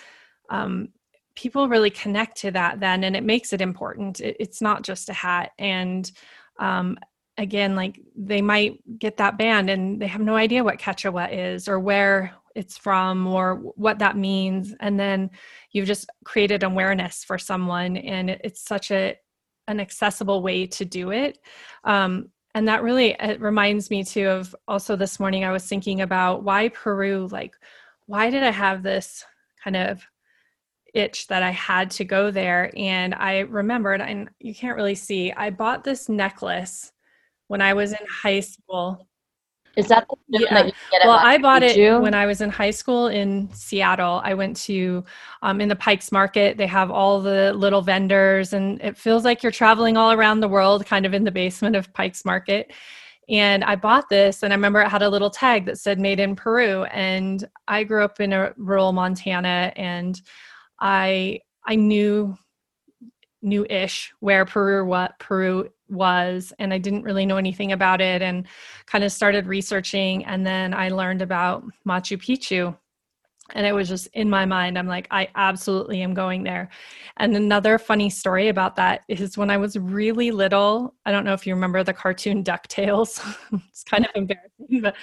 [0.49, 0.89] um,
[1.35, 4.19] people really connect to that then and it makes it important.
[4.21, 6.09] It, it's not just a hat and
[6.59, 6.97] um,
[7.37, 11.67] again like they might get that band and they have no idea what quechua is
[11.67, 14.73] or where it's from or what that means.
[14.79, 15.29] And then
[15.71, 19.17] you've just created awareness for someone and it, it's such a
[19.67, 21.39] an accessible way to do it.
[21.83, 26.01] Um, and that really it reminds me too of also this morning i was thinking
[26.01, 27.53] about why peru like
[28.07, 29.23] why did i have this
[29.63, 30.03] kind of
[30.95, 32.71] itch that i had to go there?
[32.75, 36.91] And i remembered and you can't really see i bought this necklace
[37.47, 39.05] when i was in high school
[39.75, 40.63] is that the yeah.
[40.63, 40.73] that
[41.05, 41.99] well, I bought it you?
[41.99, 44.21] when I was in high school in Seattle.
[44.23, 45.03] I went to
[45.41, 46.57] um, in the Pikes Market.
[46.57, 50.47] They have all the little vendors, and it feels like you're traveling all around the
[50.47, 52.71] world, kind of in the basement of Pikes Market.
[53.27, 56.19] And I bought this, and I remember it had a little tag that said "Made
[56.19, 60.21] in Peru." And I grew up in a rural Montana, and
[60.79, 62.37] I I knew
[63.45, 68.47] new-ish where Peru what Peru was and I didn't really know anything about it and
[68.87, 72.75] kind of started researching and then I learned about Machu Picchu
[73.53, 76.69] and it was just in my mind i'm like i absolutely am going there
[77.17, 81.33] and another funny story about that is when i was really little i don't know
[81.33, 83.21] if you remember the cartoon ducktales
[83.69, 84.95] it's kind of embarrassing but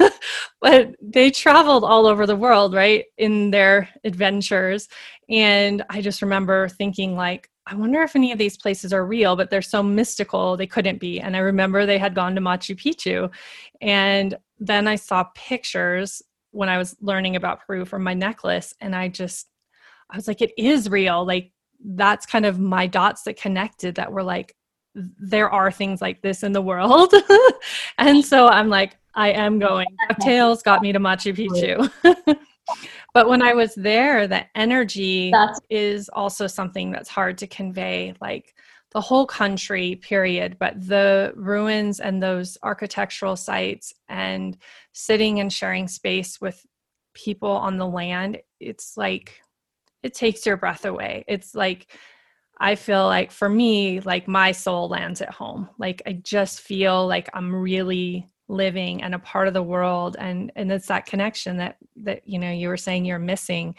[0.60, 4.88] but they traveled all over the world right in their adventures
[5.28, 9.36] and i just remember thinking like I wonder if any of these places are real,
[9.36, 11.20] but they're so mystical, they couldn't be.
[11.20, 13.30] And I remember they had gone to Machu Picchu.
[13.80, 16.22] And then I saw pictures
[16.52, 18.72] when I was learning about Peru from my necklace.
[18.80, 19.48] And I just,
[20.10, 21.26] I was like, it is real.
[21.26, 21.50] Like,
[21.84, 24.54] that's kind of my dots that connected that were like,
[24.94, 27.12] there are things like this in the world.
[27.98, 29.86] and so I'm like, I am going.
[30.20, 31.90] Tails got me to Machu Picchu.
[33.14, 38.14] but when I was there, the energy that's- is also something that's hard to convey.
[38.20, 38.54] Like,
[38.92, 44.58] the whole country period but the ruins and those architectural sites and
[44.92, 46.64] sitting and sharing space with
[47.14, 49.40] people on the land it's like
[50.02, 51.24] it takes your breath away.
[51.28, 51.88] It's like
[52.58, 55.68] i feel like for me like my soul lands at home.
[55.78, 60.52] Like i just feel like i'm really living and a part of the world and
[60.56, 63.74] and it's that connection that that you know you were saying you're missing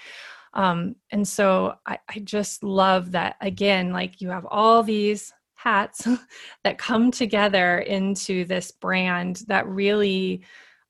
[0.54, 6.08] um, and so I, I just love that again, like you have all these hats
[6.64, 10.44] that come together into this brand that really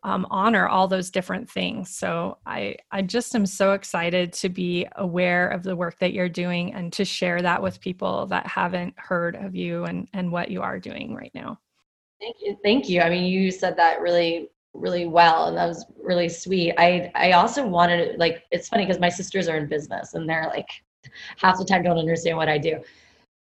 [0.06, 1.96] um, honor all those different things.
[1.96, 6.28] So I, I just am so excited to be aware of the work that you're
[6.28, 10.52] doing and to share that with people that haven't heard of you and, and what
[10.52, 11.58] you are doing right now.
[12.20, 12.58] Thank you.
[12.64, 13.02] Thank you.
[13.02, 16.74] I mean, you said that really really well and that was really sweet.
[16.78, 20.48] I i also wanted like it's funny because my sisters are in business and they're
[20.48, 20.70] like
[21.38, 22.82] half the time don't understand what i do.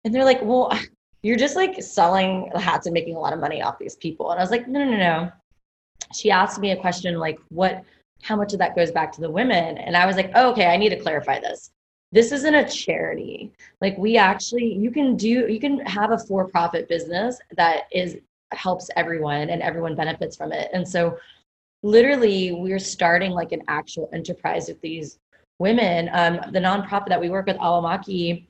[0.03, 0.77] And they're like well
[1.23, 4.31] you're just like selling hats and making a lot of money off these people.
[4.31, 5.31] And i was like no no no no.
[6.13, 7.83] She asked me a question like what
[8.23, 9.77] how much of that goes back to the women?
[9.77, 11.71] And i was like oh, okay i need to clarify this.
[12.13, 13.53] This isn't a charity.
[13.79, 18.17] Like we actually you can do you can have a for-profit business that is
[18.53, 20.69] helps everyone and everyone benefits from it.
[20.73, 21.17] And so
[21.83, 25.19] literally we're starting like an actual enterprise with these
[25.59, 26.09] women.
[26.13, 28.47] Um, the nonprofit that we work with, Awamaki,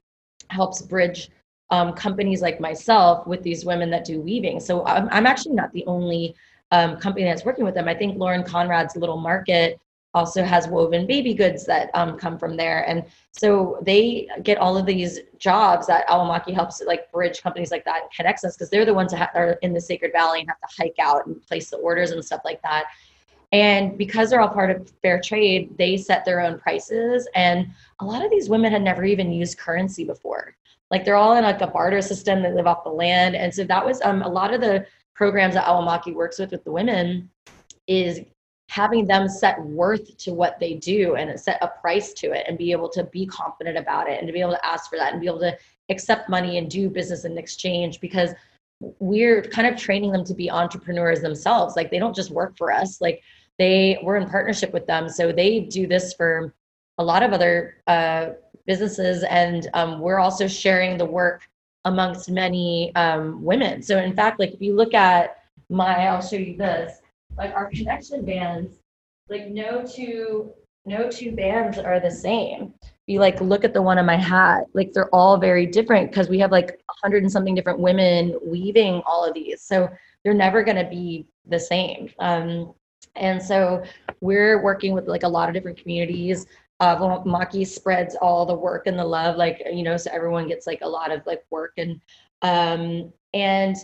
[0.50, 1.30] helps bridge
[1.70, 4.60] um, companies like myself with these women that do weaving.
[4.60, 6.36] So I'm, I'm actually not the only
[6.72, 7.88] um, company that's working with them.
[7.88, 9.80] I think Lauren Conrad's Little Market
[10.14, 12.88] also has woven baby goods that um, come from there.
[12.88, 17.86] And so they get all of these jobs that Awamaki helps like bridge companies like
[17.86, 20.50] that and connects us because they're the ones that are in the Sacred Valley and
[20.50, 22.86] have to hike out and place the orders and stuff like that.
[23.54, 27.28] And because they're all part of fair trade, they set their own prices.
[27.36, 27.68] And
[28.00, 30.56] a lot of these women had never even used currency before.
[30.90, 33.36] Like they're all in like a barter system, they live off the land.
[33.36, 36.64] And so that was um, a lot of the programs that Awamaki works with with
[36.64, 37.30] the women
[37.88, 38.22] is
[38.72, 42.58] having them set worth to what they do and set a price to it and
[42.58, 45.12] be able to be confident about it and to be able to ask for that
[45.12, 45.54] and be able to
[45.90, 48.30] accept money and do business in exchange because
[48.80, 51.76] we're kind of training them to be entrepreneurs themselves.
[51.76, 53.02] Like they don't just work for us.
[53.02, 53.22] Like
[53.60, 55.10] they we're in partnership with them.
[55.10, 56.54] So they do this for
[56.98, 58.30] a lot of other uh,
[58.66, 61.42] businesses and um, we're also sharing the work
[61.84, 63.84] amongst many um, women.
[63.84, 67.01] So in fact like if you look at my i'll show you this
[67.42, 68.78] like our connection bands,
[69.28, 70.54] like no two
[70.86, 72.74] no two bands are the same.
[73.08, 76.30] You like look at the one on my hat, like they're all very different because
[76.30, 79.64] we have like a hundred and something different women weaving all of these.
[79.64, 79.90] So
[80.24, 82.10] they're never gonna be the same.
[82.20, 82.74] Um,
[83.16, 83.84] and so
[84.22, 86.46] we're working with like a lot of different communities.
[86.80, 90.68] Uh, Maki spreads all the work and the love, like you know, so everyone gets
[90.68, 92.00] like a lot of like work and
[92.44, 93.76] um, and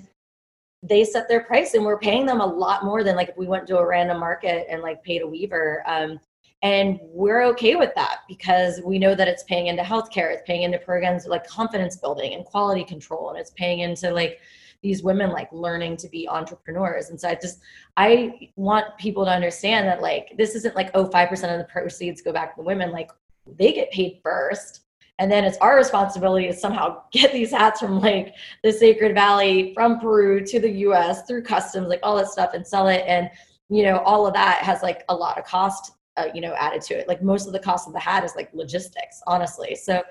[0.87, 3.47] they set their price and we're paying them a lot more than like if we
[3.47, 6.19] went to a random market and like paid a weaver um,
[6.63, 10.63] and we're okay with that because we know that it's paying into healthcare it's paying
[10.63, 14.39] into programs like confidence building and quality control and it's paying into like
[14.81, 17.09] these women like learning to be entrepreneurs.
[17.09, 17.59] And so i just
[17.97, 22.21] i want people to understand that like this isn't like oh 5% of the proceeds
[22.21, 22.91] go back to the women.
[22.91, 23.11] Like
[23.45, 24.81] they get paid first
[25.19, 29.73] and then it's our responsibility to somehow get these hats from like the sacred valley
[29.73, 33.03] from peru to the us through customs like all that stuff and sell it.
[33.07, 33.29] And
[33.69, 36.81] you know all of that has like a lot of cost uh, you know added
[36.83, 37.07] to it.
[37.07, 39.75] Like most of the cost of the hat is like logistics honestly.
[39.75, 40.03] So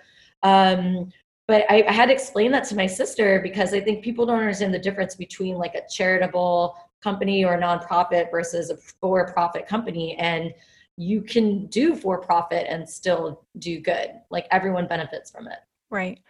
[0.42, 1.11] um
[1.48, 4.40] but I, I had to explain that to my sister because i think people don't
[4.40, 6.76] understand the difference between like a charitable
[7.07, 10.16] company or a nonprofit versus a for-profit company.
[10.16, 10.52] And
[10.97, 14.11] you can do for profit and still do good.
[14.30, 15.59] Like everyone benefits from it.
[15.90, 16.20] Right.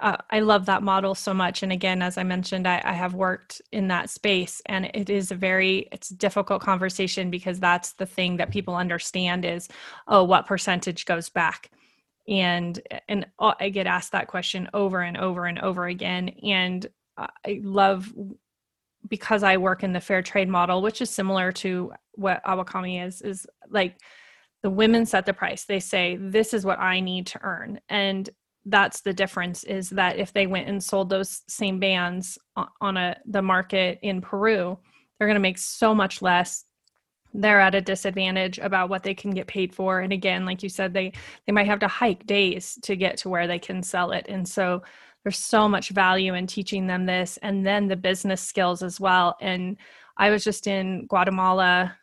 [0.00, 1.62] uh, I love that model so much.
[1.62, 5.30] And again, as I mentioned, I, I, have worked in that space, and it is
[5.30, 9.68] a very it's a difficult conversation because that's the thing that people understand is,
[10.08, 11.70] oh, what percentage goes back,
[12.26, 16.86] and and I get asked that question over and over and over again, and
[17.18, 18.12] I love
[19.08, 23.22] because I work in the fair trade model, which is similar to what Awamaki is,
[23.22, 23.96] is like
[24.62, 25.64] the women set the price.
[25.64, 27.80] They say, this is what I need to earn.
[27.88, 28.28] And
[28.66, 32.38] that's the difference is that if they went and sold those same bands
[32.80, 34.78] on a the market in Peru,
[35.18, 36.66] they're going to make so much less.
[37.32, 40.00] They're at a disadvantage about what they can get paid for.
[40.00, 41.12] And again, like you said, they
[41.46, 44.26] they might have to hike days to get to where they can sell it.
[44.28, 44.82] And so
[45.22, 49.36] there's so much value in teaching them this and then the business skills as well
[49.40, 49.76] and
[50.16, 51.96] i was just in guatemala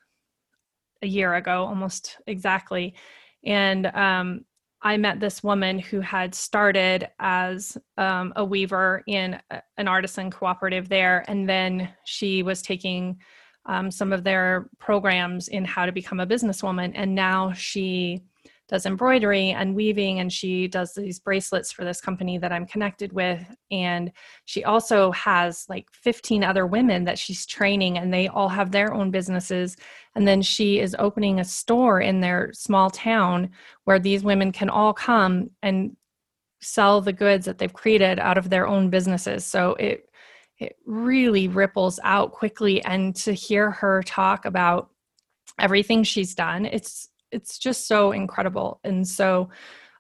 [1.02, 2.96] a year ago almost exactly.
[3.44, 4.46] And um,
[4.82, 9.40] i met this woman who had started as um, a weaver in
[9.78, 13.18] an artisan cooperative there and then she was taking
[13.66, 18.22] um, some of their programs in how to become a businesswoman and now she
[18.68, 23.14] does embroidery and weaving and she does these bracelets for this company that I'm connected
[23.14, 23.44] with.
[23.72, 24.12] And
[24.46, 28.94] she also has like 15 other women that she's training and they all have their
[28.94, 29.78] own businesses.
[30.16, 33.52] And then she is opening a store in their small town
[33.86, 35.96] where these women can all come and
[36.62, 39.46] sell the goods that they've created out of their own businesses.
[39.46, 40.04] So it
[40.60, 44.90] it really ripples out quickly and to hear her talk about
[45.60, 49.50] everything she's done it's it's just so incredible and so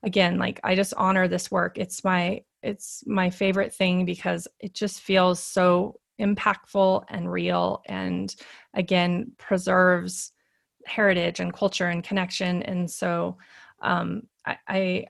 [0.04, 4.74] again like i just honor this work it's my it's my favorite thing because it
[4.74, 8.36] just feels so impactful and real and
[8.74, 10.32] again preserves
[10.86, 13.38] heritage and culture and connection and so
[13.82, 15.06] um, I, I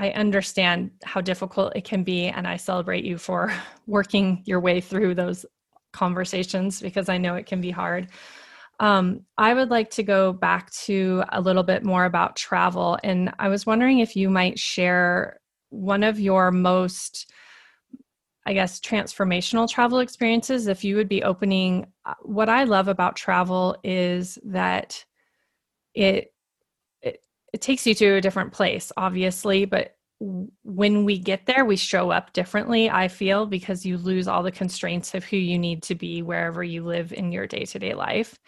[0.00, 3.52] I understand how difficult it can be, and I celebrate you for
[3.86, 5.44] working your way through those
[5.92, 8.08] conversations because I know it can be hard.
[8.80, 12.98] Um, I would like to go back to a little bit more about travel.
[13.04, 17.30] And I was wondering if you might share one of your most,
[18.46, 20.66] I guess, transformational travel experiences.
[20.66, 25.04] If you would be opening, uh, what I love about travel is that
[25.94, 26.32] it,
[27.02, 27.22] it,
[27.52, 32.10] it takes you to a different place, obviously, but when we get there, we show
[32.10, 35.94] up differently, I feel, because you lose all the constraints of who you need to
[35.94, 38.38] be wherever you live in your day to day life.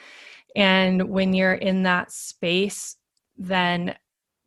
[0.54, 2.96] And when you're in that space,
[3.38, 3.96] then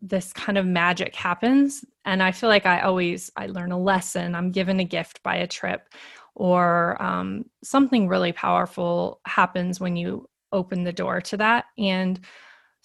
[0.01, 1.83] this kind of magic happens.
[2.05, 4.35] And I feel like I always I learn a lesson.
[4.35, 5.89] I'm given a gift by a trip,
[6.35, 11.65] or um, something really powerful happens when you open the door to that.
[11.79, 12.19] And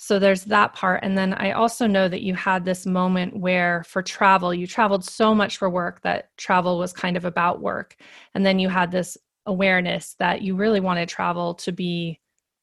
[0.03, 1.01] so there's that part.
[1.05, 5.05] And then I also know that you had this moment where for travel, you traveled
[5.05, 7.96] so much for work that travel was kind of about work.
[8.34, 12.18] And then you had this awareness that you really wanted travel to be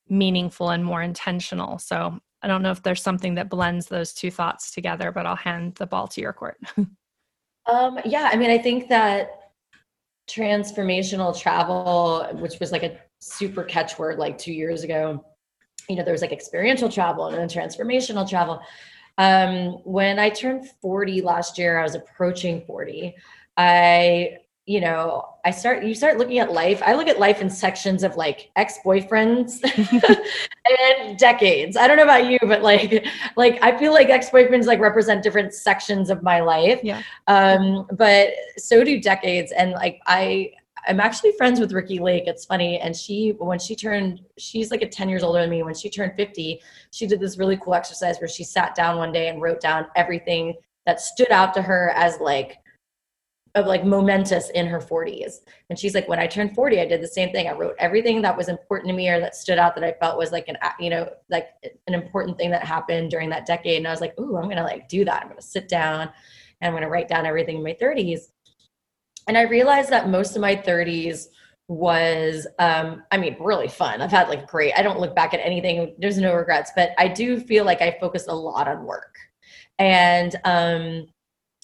[0.09, 1.77] meaningful and more intentional.
[1.77, 5.35] So I don't know if there's something that blends those two thoughts together, but I'll
[5.35, 6.57] hand the ball to your court.
[7.71, 9.51] um, yeah, I mean, I think that
[10.27, 15.23] transformational travel, which was like a super catchword like two years ago,
[15.87, 18.61] you know, there was like experiential travel and then transformational travel.
[19.17, 23.15] Um, when I turned 40 last year, I was approaching 40.
[23.55, 26.83] I, you know, I start, you start looking at life.
[26.85, 29.63] I look at life in sections of like ex-boyfriends
[30.99, 31.77] and decades.
[31.77, 33.05] I don't know about you, but like,
[33.37, 36.81] like I feel like ex-boyfriends like represent different sections of my life.
[36.83, 37.01] Yeah.
[37.27, 39.53] Um, but so do decades.
[39.53, 40.51] And like, I,
[40.87, 42.23] I'm actually friends with Ricki Lake.
[42.27, 42.79] It's funny.
[42.79, 45.63] And she, when she turned, she's like a 10 years older than me.
[45.63, 46.61] When she turned 50,
[46.91, 49.87] she did this really cool exercise where she sat down one day and wrote down
[49.95, 52.59] everything that stood out to her as like,
[53.55, 55.39] of like momentous in her 40s.
[55.69, 57.47] And she's like, when I turned 40, I did the same thing.
[57.47, 60.17] I wrote everything that was important to me or that stood out that I felt
[60.17, 61.49] was like an, you know, like
[61.87, 63.77] an important thing that happened during that decade.
[63.77, 65.21] And I was like, ooh, I'm going to like do that.
[65.21, 66.09] I'm going to sit down
[66.61, 68.27] and I'm going to write down everything in my 30s.
[69.27, 71.27] And I realized that most of my 30s
[71.69, 74.01] was um i mean really fun.
[74.01, 77.09] I've had like great i don't look back at anything there's no regrets but i
[77.09, 79.15] do feel like i focused a lot on work.
[79.77, 81.07] And um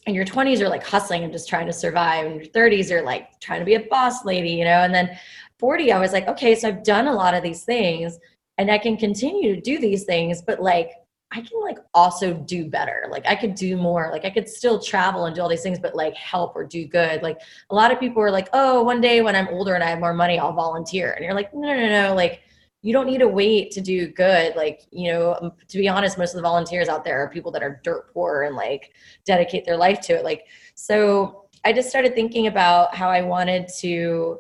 [0.05, 2.25] in your 20s you're like hustling and just trying to survive.
[2.25, 4.81] In your 30s you're like trying to be a boss lady you know?
[4.83, 5.17] And then
[5.59, 8.19] 40 i was like okay so i've done a lot of these things
[8.57, 10.91] and i can continue to do these things but like
[11.33, 13.07] I can like also do better.
[13.09, 14.09] Like I could do more.
[14.11, 16.85] Like I could still travel and do all these things, but like help or do
[16.85, 17.23] good.
[17.23, 19.89] Like a lot of people are like, oh, one day when I'm older and I
[19.89, 21.11] have more money, I'll volunteer.
[21.11, 22.13] And you're like, no, no, no.
[22.13, 22.41] Like
[22.83, 24.55] you don't need to wait to do good.
[24.55, 27.51] Like, you know, um, to be honest, most of the volunteers out there are people
[27.53, 28.91] that are dirt poor and like
[29.25, 30.23] dedicate their life to it.
[30.23, 34.39] Like, so I just started thinking about how I wanted to,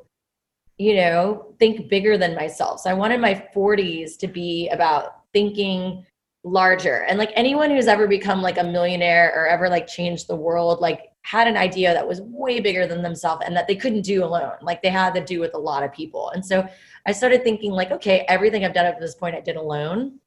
[0.77, 2.81] you know, think bigger than myself.
[2.81, 6.05] So I wanted my 40s to be about thinking
[6.43, 7.03] larger.
[7.07, 10.81] And like anyone who's ever become like a millionaire or ever like changed the world,
[10.81, 14.23] like had an idea that was way bigger than themselves and that they couldn't do
[14.23, 14.57] alone.
[14.61, 16.31] Like they had to do with a lot of people.
[16.31, 16.67] And so
[17.05, 20.19] I started thinking like, okay, everything I've done up to this point I did alone.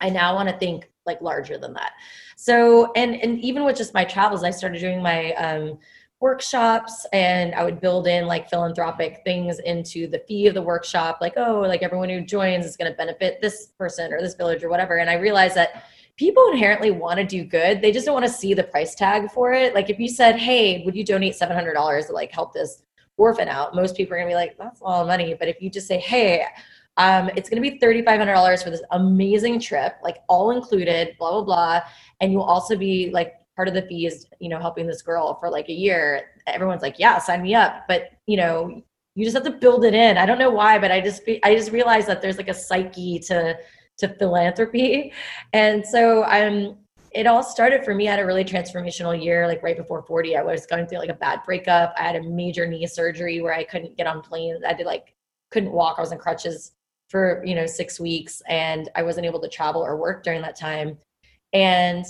[0.00, 1.92] I now want to think like larger than that.
[2.36, 5.78] So and and even with just my travels, I started doing my um
[6.22, 11.18] workshops and I would build in like philanthropic things into the fee of the workshop,
[11.20, 14.62] like, oh, like everyone who joins is going to benefit this person or this village
[14.62, 14.98] or whatever.
[14.98, 15.84] And I realized that
[16.16, 17.82] people inherently want to do good.
[17.82, 19.74] They just don't want to see the price tag for it.
[19.74, 22.84] Like if you said, hey, would you donate $700 to like help this
[23.16, 23.74] orphan out?
[23.74, 25.34] Most people are going to be like, that's a lot of money.
[25.34, 26.44] But if you just say, hey,
[26.98, 31.42] um, it's going to be $3,500 for this amazing trip, like all included, blah, blah,
[31.42, 31.80] blah.
[32.20, 35.36] And you'll also be like part of the fee is you know helping this girl
[35.40, 36.30] for like a year.
[36.46, 37.84] Everyone's like yeah sign me up.
[37.88, 38.82] But you know
[39.14, 40.16] you just have to build it in.
[40.16, 43.18] I don't know why but i just i just realized that there's like a psyche
[43.20, 43.56] to
[43.98, 45.12] to philanthropy.
[45.52, 46.76] And so i'm
[47.14, 48.08] it all started for me.
[48.08, 51.10] I had a really transformational year like right before 40 i was going through like
[51.10, 51.94] a bad breakup.
[51.98, 54.62] I had a major knee surgery where i couldn't get on planes.
[54.66, 55.14] I did like
[55.50, 55.96] couldn't walk.
[55.98, 56.72] I was in crutches
[57.08, 60.56] for you know six weeks and i wasn't able to travel or work during that
[60.56, 60.98] time.
[61.52, 62.06] And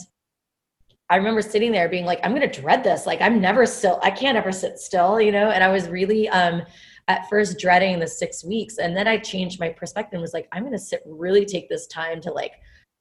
[1.13, 3.05] I remember sitting there being like, I'm going to dread this.
[3.05, 5.51] Like, I'm never still, I can't ever sit still, you know?
[5.51, 6.63] And I was really, um,
[7.07, 8.79] at first dreading the six weeks.
[8.79, 11.69] And then I changed my perspective and was like, I'm going to sit, really take
[11.69, 12.53] this time to like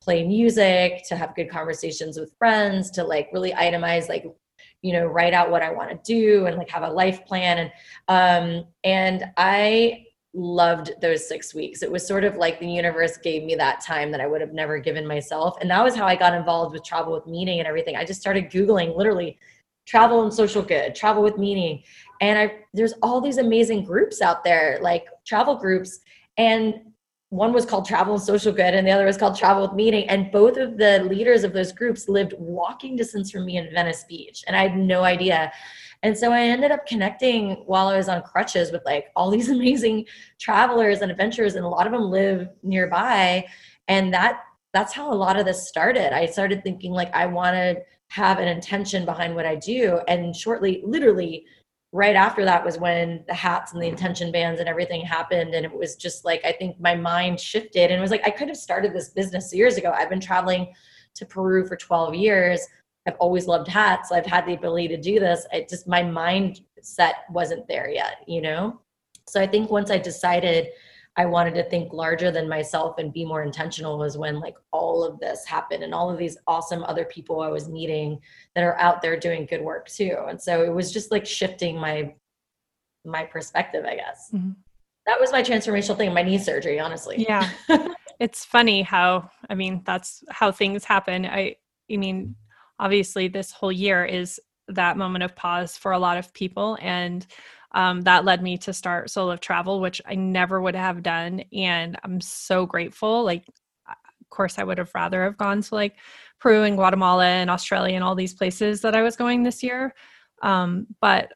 [0.01, 4.25] play music, to have good conversations with friends, to like really itemize, like,
[4.81, 7.59] you know, write out what I want to do and like have a life plan.
[7.59, 7.71] And,
[8.09, 11.83] um, and I, loved those six weeks.
[11.83, 14.53] It was sort of like the universe gave me that time that I would have
[14.53, 15.57] never given myself.
[15.59, 17.95] And that was how I got involved with travel with meaning and everything.
[17.95, 19.37] I just started Googling literally
[19.85, 21.83] travel and social good, travel with meaning.
[22.21, 25.99] And I there's all these amazing groups out there, like travel groups.
[26.37, 26.75] And
[27.29, 30.07] one was called Travel and Social Good, and the other was called Travel with Meaning.
[30.09, 34.03] And both of the leaders of those groups lived walking distance from me in Venice
[34.07, 34.43] Beach.
[34.47, 35.51] And I had no idea.
[36.03, 39.49] And so I ended up connecting while I was on crutches with like all these
[39.57, 40.05] amazing
[40.39, 43.45] travelers and adventurers, and a lot of them live nearby.
[43.87, 44.41] And that
[44.73, 46.15] that's how a lot of this started.
[46.15, 49.99] I started thinking like I want to have an intention behind what I do.
[50.07, 51.45] And shortly, literally
[51.93, 55.53] right after that was when the hats and the intention bands and everything happened.
[55.53, 58.31] And it was just like I think my mind shifted and it was like I
[58.31, 59.91] could have started this business years ago.
[59.91, 60.73] I've been traveling
[61.15, 62.65] to Peru for 12 years
[63.07, 64.11] I've always loved hats.
[64.11, 65.45] I've had the ability to do this.
[65.51, 68.79] It just my mindset wasn't there yet, you know?
[69.27, 70.67] So I think once I decided
[71.17, 75.03] I wanted to think larger than myself and be more intentional was when like all
[75.03, 78.19] of this happened and all of these awesome other people I was meeting
[78.55, 80.17] that are out there doing good work too.
[80.29, 82.13] And so it was just like shifting my
[83.03, 84.29] my perspective, I guess.
[84.33, 84.51] Mm-hmm.
[85.07, 87.25] That was my transformational thing, my knee surgery, honestly.
[87.27, 87.49] Yeah.
[88.19, 91.25] it's funny how I mean that's how things happen.
[91.25, 91.55] I
[91.91, 92.35] I mean
[92.81, 97.27] obviously this whole year is that moment of pause for a lot of people and
[97.73, 101.41] um, that led me to start soul of travel which i never would have done
[101.53, 103.45] and i'm so grateful like
[103.87, 105.95] of course i would have rather have gone to like
[106.39, 109.93] peru and guatemala and australia and all these places that i was going this year
[110.41, 111.31] um, but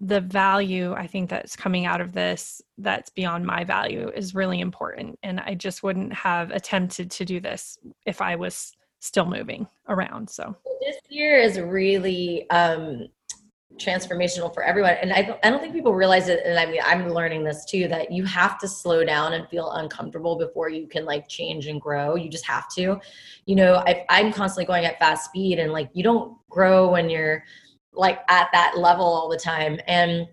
[0.00, 4.60] the value i think that's coming out of this that's beyond my value is really
[4.60, 8.72] important and i just wouldn't have attempted to do this if i was
[9.04, 10.30] still moving around.
[10.30, 13.06] So this year is really um,
[13.76, 14.94] transformational for everyone.
[15.02, 16.40] And I don't, I don't think people realize it.
[16.44, 19.72] And I mean, I'm learning this too, that you have to slow down and feel
[19.72, 22.14] uncomfortable before you can like change and grow.
[22.14, 22.98] You just have to,
[23.44, 27.10] you know, I, I'm constantly going at fast speed and like, you don't grow when
[27.10, 27.44] you're
[27.92, 29.78] like at that level all the time.
[29.86, 30.26] And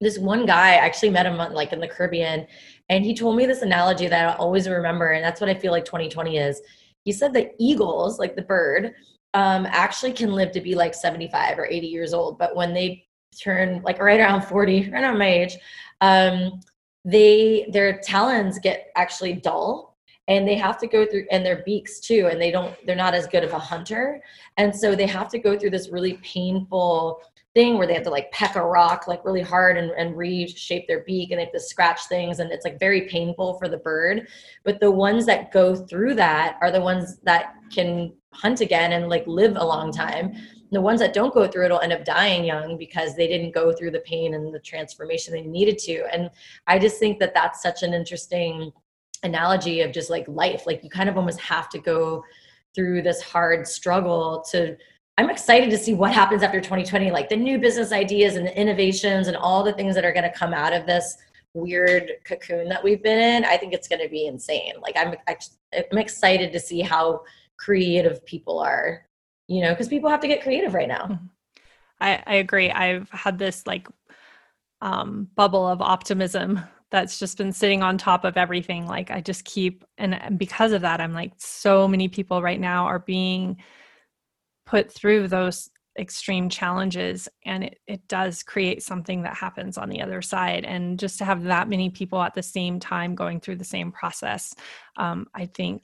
[0.00, 2.46] this one guy I actually met him like in the Caribbean
[2.88, 5.12] and he told me this analogy that I always remember.
[5.12, 6.62] And that's what I feel like 2020 is
[7.04, 8.94] he said that eagles, like the bird,
[9.34, 12.38] um, actually can live to be like 75 or 80 years old.
[12.38, 13.06] But when they
[13.40, 15.56] turn like right around 40, right around my age,
[16.00, 16.60] um,
[17.04, 19.96] they their talons get actually dull
[20.28, 23.14] and they have to go through and their beaks too and they don't they're not
[23.14, 24.22] as good of a hunter
[24.56, 27.20] and so they have to go through this really painful
[27.54, 30.88] thing where they have to like peck a rock like really hard and, and reshape
[30.88, 33.76] their beak and they have to scratch things and it's like very painful for the
[33.76, 34.28] bird.
[34.64, 39.08] But the ones that go through that are the ones that can hunt again and
[39.08, 40.34] like live a long time.
[40.72, 43.54] The ones that don't go through it will end up dying young because they didn't
[43.54, 46.04] go through the pain and the transformation they needed to.
[46.12, 46.30] And
[46.66, 48.72] i just think that that's such an interesting
[49.22, 50.66] analogy of just like life.
[50.66, 52.24] Like you kind of almost have to go
[52.74, 54.76] through this hard struggle to
[55.16, 58.60] I'm excited to see what happens after 2020, like the new business ideas and the
[58.60, 61.16] innovations and all the things that are going to come out of this
[61.54, 63.44] weird cocoon that we've been in.
[63.44, 64.72] I think it's going to be insane.
[64.82, 67.22] Like I'm, I'm excited to see how
[67.56, 69.06] creative people are,
[69.46, 71.06] you know, because people have to get creative right now.
[71.06, 71.26] Mm-hmm.
[72.00, 72.72] I, I agree.
[72.72, 73.86] I've had this like
[74.80, 76.60] um, bubble of optimism
[76.90, 78.86] that's just been sitting on top of everything.
[78.86, 82.60] Like I just keep, and, and because of that, I'm like, so many people right
[82.60, 83.56] now are being
[84.66, 90.02] put through those extreme challenges and it, it does create something that happens on the
[90.02, 93.54] other side and just to have that many people at the same time going through
[93.54, 94.52] the same process
[94.96, 95.82] um, i think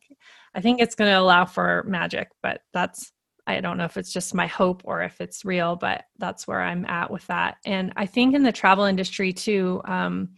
[0.57, 3.12] i think it's going to allow for magic but that's
[3.47, 6.61] I don't know if it's just my hope or if it's real, but that's where
[6.61, 7.57] I'm at with that.
[7.64, 10.31] And I think in the travel industry too, um,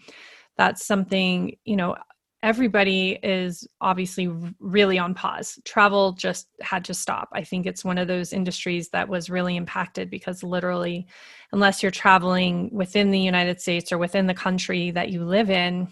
[0.57, 1.97] that's something, you know,
[2.43, 4.28] everybody is obviously
[4.59, 5.61] really on pause.
[5.64, 7.28] Travel just had to stop.
[7.32, 11.07] I think it's one of those industries that was really impacted because literally,
[11.53, 15.88] unless you're traveling within the United States or within the country that you live in,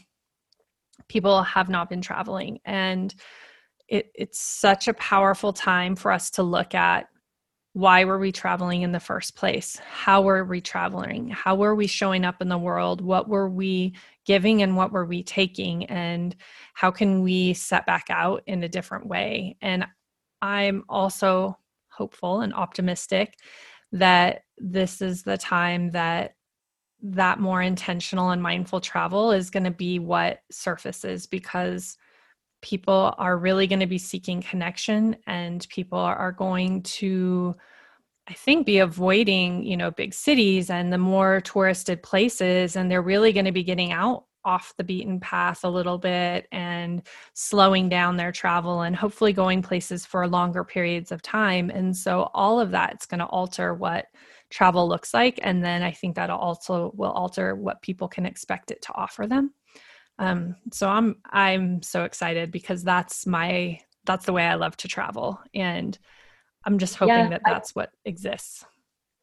[1.09, 2.59] people have not been traveling.
[2.65, 3.15] And
[3.89, 7.09] it, it's such a powerful time for us to look at
[7.73, 9.77] why were we traveling in the first place?
[9.79, 11.29] How were we traveling?
[11.29, 13.01] How were we showing up in the world?
[13.01, 13.95] What were we
[14.27, 15.85] giving and what were we taking?
[15.85, 16.35] And
[16.75, 19.57] how can we set back out in a different way?
[19.63, 19.87] And
[20.43, 21.57] i'm also
[21.89, 23.39] hopeful and optimistic
[23.93, 26.35] that this is the time that
[27.03, 31.97] that more intentional and mindful travel is going to be what surfaces because
[32.63, 37.55] people are really going to be seeking connection and people are going to
[38.29, 43.03] i think be avoiding you know big cities and the more touristed places and they're
[43.03, 47.03] really going to be getting out off the beaten path a little bit and
[47.35, 51.69] slowing down their travel and hopefully going places for longer periods of time.
[51.69, 54.07] And so all of that's going to alter what
[54.51, 58.71] travel looks like and then i think that also will alter what people can expect
[58.71, 59.55] it to offer them
[60.21, 64.89] um, so i'm i'm so excited because that's my that's the way i love to
[64.89, 65.41] travel.
[65.55, 65.99] And
[66.65, 68.65] i'm just hoping yeah, that that's I, what exists.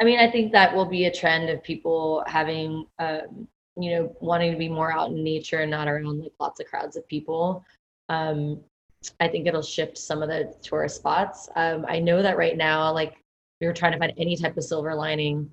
[0.01, 3.47] I mean i think that will be a trend of people having um,
[3.79, 6.67] you know wanting to be more out in nature and not around like lots of
[6.67, 7.63] crowds of people.
[8.09, 8.61] Um,
[9.19, 11.47] i think it'll shift some of the tourist spots.
[11.55, 13.23] Um, i know that right now like
[13.61, 15.49] we were trying to find any type of silver lining.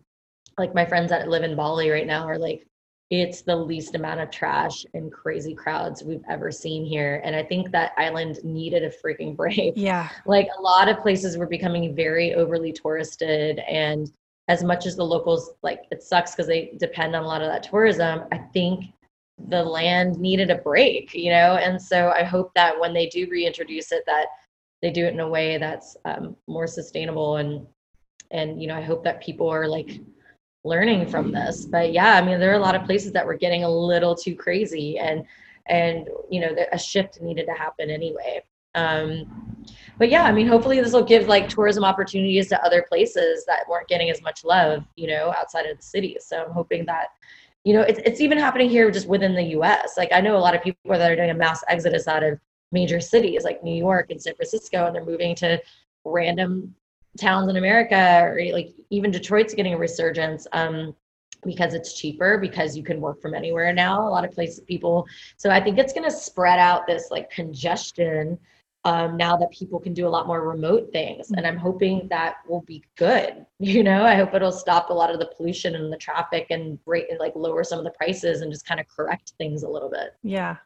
[0.58, 2.66] Like my friends that live in bali right now are like
[3.10, 7.20] it's the least amount of trash and crazy crowds we've ever seen here.
[7.24, 9.74] And I think that island needed a freaking break.
[9.76, 10.08] Yeah.
[10.26, 13.58] Like a lot of places were becoming very overly touristed.
[13.60, 14.10] And
[14.48, 17.48] as much as the locals, like it sucks because they depend on a lot of
[17.48, 18.86] that tourism, I think
[19.48, 21.56] the land needed a break, you know?
[21.56, 24.26] And so I hope that when they do reintroduce it, that
[24.84, 27.66] they do it in a way that's um, more sustainable and
[28.30, 30.00] and you know i hope that people are like
[30.64, 31.64] learning from this.
[31.66, 34.14] But yeah i mean there are a lot of places that were getting a little
[34.14, 35.24] too crazy and
[35.66, 38.42] and you know a shift needed to happen anyway.
[38.74, 39.56] Um
[39.98, 43.68] but yeah i mean hopefully this will give like tourism opportunities to other places that
[43.68, 46.16] weren't getting as much love you know outside of the city.
[46.20, 47.08] So i'm hoping that
[47.64, 50.38] you know it's, it's even happening here just within the us like i know a
[50.38, 52.38] lot of people that are doing a mass exodus out of
[52.72, 55.60] major cities like new york and san francisco and they're moving to
[56.04, 56.74] random
[57.18, 60.94] towns in America, or like even Detroit's getting a resurgence um,
[61.44, 64.06] because it's cheaper because you can work from anywhere now.
[64.06, 65.06] A lot of places, people.
[65.36, 68.38] So I think it's going to spread out this like congestion
[68.86, 72.36] um, now that people can do a lot more remote things, and I'm hoping that
[72.48, 73.46] will be good.
[73.60, 76.78] You know, I hope it'll stop a lot of the pollution and the traffic and
[76.84, 79.88] rate like lower some of the prices and just kind of correct things a little
[79.88, 80.14] bit.
[80.22, 80.56] Yeah,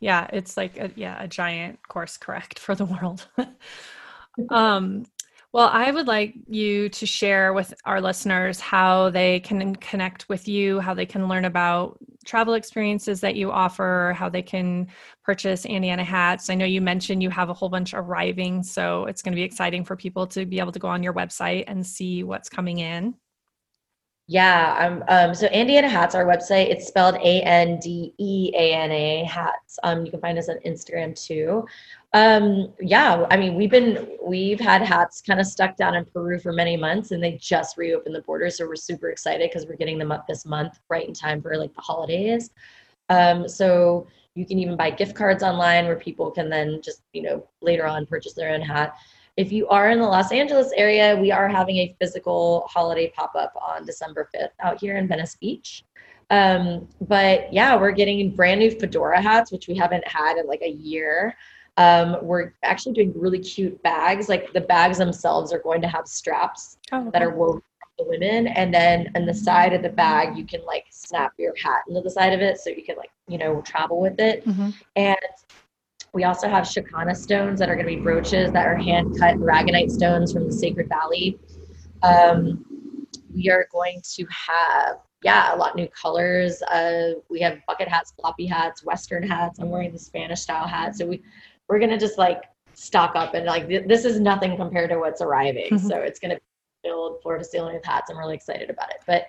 [0.00, 3.28] yeah, it's like a, yeah a giant course correct for the world.
[4.50, 5.04] um
[5.52, 10.46] well, I would like you to share with our listeners how they can connect with
[10.46, 14.86] you, how they can learn about travel experiences that you offer, how they can
[15.24, 16.50] purchase Andeana hats.
[16.50, 19.42] I know you mentioned you have a whole bunch arriving, so it's going to be
[19.42, 22.78] exciting for people to be able to go on your website and see what's coming
[22.78, 23.16] in.
[24.28, 28.74] Yeah, um, um, so Andeana Hats, our website, it's spelled A N D E A
[28.74, 29.76] N A Hats.
[29.82, 31.66] Um, you can find us on Instagram too.
[32.12, 36.40] Um, yeah, I mean, we've been we've had hats kind of stuck down in Peru
[36.40, 39.76] for many months, and they just reopened the border, so we're super excited because we're
[39.76, 42.50] getting them up this month, right in time for like the holidays.
[43.10, 47.22] Um, so you can even buy gift cards online where people can then just you
[47.22, 48.96] know later on purchase their own hat.
[49.36, 53.32] If you are in the Los Angeles area, we are having a physical holiday pop
[53.36, 55.84] up on December 5th out here in Venice Beach.
[56.30, 60.62] Um, but yeah, we're getting brand new fedora hats, which we haven't had in like
[60.62, 61.36] a year.
[61.76, 64.28] Um, we're actually doing really cute bags.
[64.28, 67.10] Like the bags themselves are going to have straps oh, okay.
[67.12, 70.44] that are woven for the women, and then on the side of the bag you
[70.44, 73.38] can like snap your hat into the side of it, so you can like you
[73.38, 74.46] know travel with it.
[74.46, 74.70] Mm-hmm.
[74.96, 75.16] And
[76.12, 79.36] we also have Chakana stones that are going to be brooches that are hand cut
[79.36, 81.38] aragonite stones from the Sacred Valley.
[82.02, 82.64] Um,
[83.32, 86.62] we are going to have yeah, a lot new colors.
[86.62, 89.58] Uh, we have bucket hats, floppy hats, Western hats.
[89.58, 90.96] I'm wearing the Spanish style hat.
[90.96, 91.22] So we
[91.70, 92.44] we're gonna just like
[92.74, 95.70] stock up and like th- this is nothing compared to what's arriving.
[95.70, 95.86] Mm-hmm.
[95.86, 96.38] So it's gonna
[96.82, 98.10] filled floor to ceiling with hats.
[98.10, 99.02] I'm really excited about it.
[99.06, 99.26] But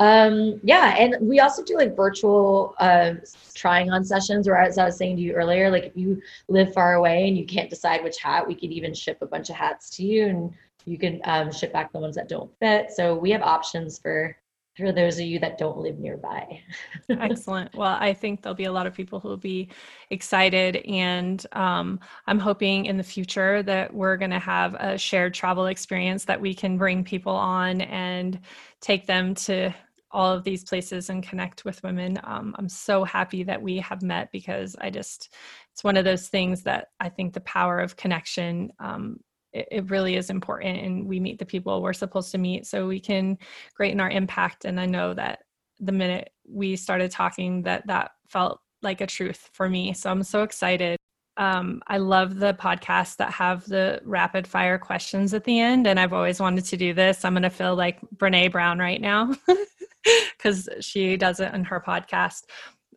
[0.00, 3.14] um, yeah, and we also do like virtual uh,
[3.54, 4.48] trying on sessions.
[4.48, 7.36] Or as I was saying to you earlier, like if you live far away and
[7.36, 10.26] you can't decide which hat, we could even ship a bunch of hats to you,
[10.26, 10.54] and
[10.86, 12.90] you can um, ship back the ones that don't fit.
[12.92, 14.36] So we have options for
[14.76, 16.60] for those of you that don't live nearby.
[17.08, 17.74] Excellent.
[17.74, 19.68] Well, I think there'll be a lot of people who will be
[20.10, 20.76] excited.
[20.86, 25.66] And um, I'm hoping in the future that we're going to have a shared travel
[25.66, 28.40] experience that we can bring people on and
[28.80, 29.72] take them to
[30.10, 32.18] all of these places and connect with women.
[32.22, 35.34] Um, I'm so happy that we have met because I just,
[35.72, 39.18] it's one of those things that I think the power of connection um,
[39.54, 42.86] it, it really is important and we meet the people we're supposed to meet so
[42.86, 43.38] we can
[43.74, 45.40] greaten our impact and i know that
[45.80, 50.22] the minute we started talking that that felt like a truth for me so i'm
[50.22, 50.98] so excited
[51.36, 55.98] um, I love the podcasts that have the rapid fire questions at the end, and
[55.98, 57.24] I've always wanted to do this.
[57.24, 59.34] I'm going to feel like Brene Brown right now
[60.36, 62.44] because she does it in her podcast.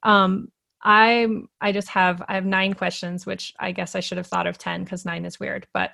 [0.04, 0.50] Um,
[0.84, 1.28] I
[1.60, 4.60] I just have I have nine questions, which I guess I should have thought of
[4.60, 5.68] ten because nine is weird.
[5.74, 5.92] But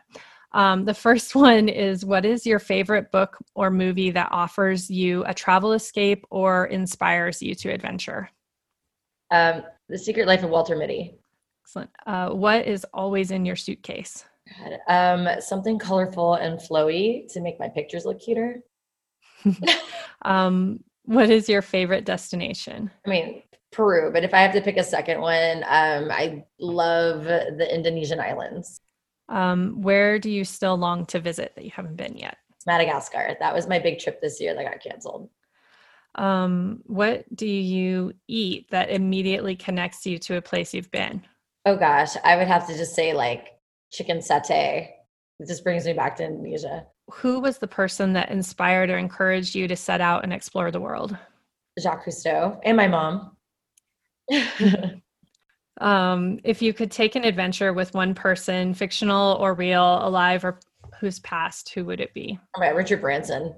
[0.54, 5.24] um, the first one is What is your favorite book or movie that offers you
[5.26, 8.30] a travel escape or inspires you to adventure?
[9.32, 11.16] Um, the Secret Life of Walter Mitty.
[11.64, 11.90] Excellent.
[12.06, 14.26] Uh, what is always in your suitcase?
[14.88, 18.62] Um, something colorful and flowy to make my pictures look cuter.
[20.24, 22.92] um, what is your favorite destination?
[23.06, 27.24] I mean, Peru, but if I have to pick a second one, um, I love
[27.24, 28.82] the Indonesian islands.
[29.30, 32.38] Um, where do you still long to visit that you haven't been yet?
[32.66, 33.36] Madagascar.
[33.40, 35.30] That was my big trip this year that got canceled.
[36.16, 41.24] Um, what do you eat that immediately connects you to a place you've been?
[41.66, 43.48] Oh gosh, I would have to just say like
[43.92, 44.90] chicken satay.
[45.40, 46.86] It just brings me back to Indonesia.
[47.12, 50.80] Who was the person that inspired or encouraged you to set out and explore the
[50.80, 51.18] world?
[51.80, 53.36] Jacques Cousteau and my mom.
[55.82, 60.60] Um, if you could take an adventure with one person, fictional or real, alive or
[61.00, 62.40] who's passed, who would it be?
[62.56, 63.56] Oh my, Richard Branson.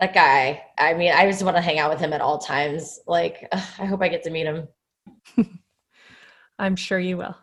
[0.00, 0.62] That guy.
[0.78, 3.00] I mean, I just want to hang out with him at all times.
[3.06, 4.68] Like, ugh, I hope I get to meet him.
[6.58, 7.36] I'm sure you will.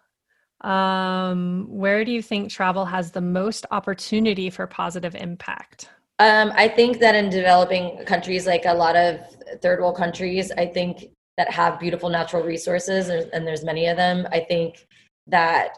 [0.70, 5.90] Um, where do you think travel has the most opportunity for positive impact?
[6.20, 9.20] Um, I think that in developing countries, like a lot of
[9.62, 11.06] third world countries, I think
[11.38, 14.88] that have beautiful natural resources and there's many of them i think
[15.28, 15.76] that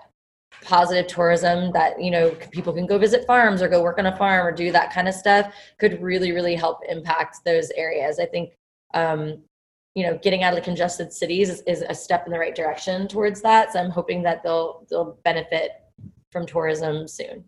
[0.64, 4.18] positive tourism that you know people can go visit farms or go work on a
[4.18, 8.20] farm or do that kind of stuff could really really help impact those areas.
[8.20, 8.54] I think
[8.94, 9.44] um,
[9.96, 12.56] you know getting out of the congested cities is, is, a step in the right
[12.56, 15.72] direction towards that so i'm hoping that they'll they'll benefit
[16.32, 17.44] from tourism soon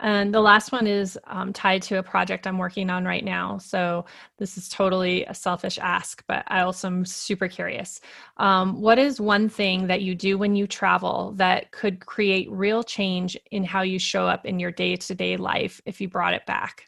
[0.00, 3.58] and the last one is um, tied to a project I'm working on right now.
[3.58, 4.04] So
[4.36, 8.00] this is totally a selfish ask, but I also am super curious.
[8.36, 12.84] Um, what is one thing that you do when you travel that could create real
[12.84, 16.34] change in how you show up in your day to day life if you brought
[16.34, 16.86] it back?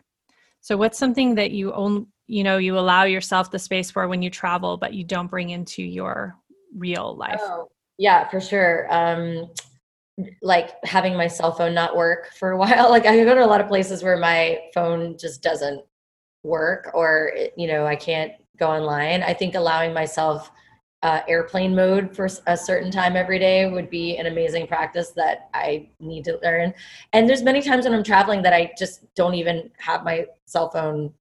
[0.60, 4.22] So what's something that you own, you know, you allow yourself the space for when
[4.22, 6.36] you travel, but you don't bring into your
[6.76, 7.40] real life?
[7.40, 8.86] Oh, yeah, for sure.
[8.90, 9.50] Um,
[10.42, 12.90] like having my cell phone not work for a while.
[12.90, 15.84] Like I go to a lot of places where my phone just doesn't
[16.42, 19.22] work or you know, I can't go online.
[19.22, 20.50] I think allowing myself
[21.02, 25.48] uh, airplane mode for a certain time every day would be an amazing practice that
[25.54, 26.74] I need to learn.
[27.12, 30.68] And there's many times when I'm traveling that I just don't even have my cell
[30.68, 31.14] phone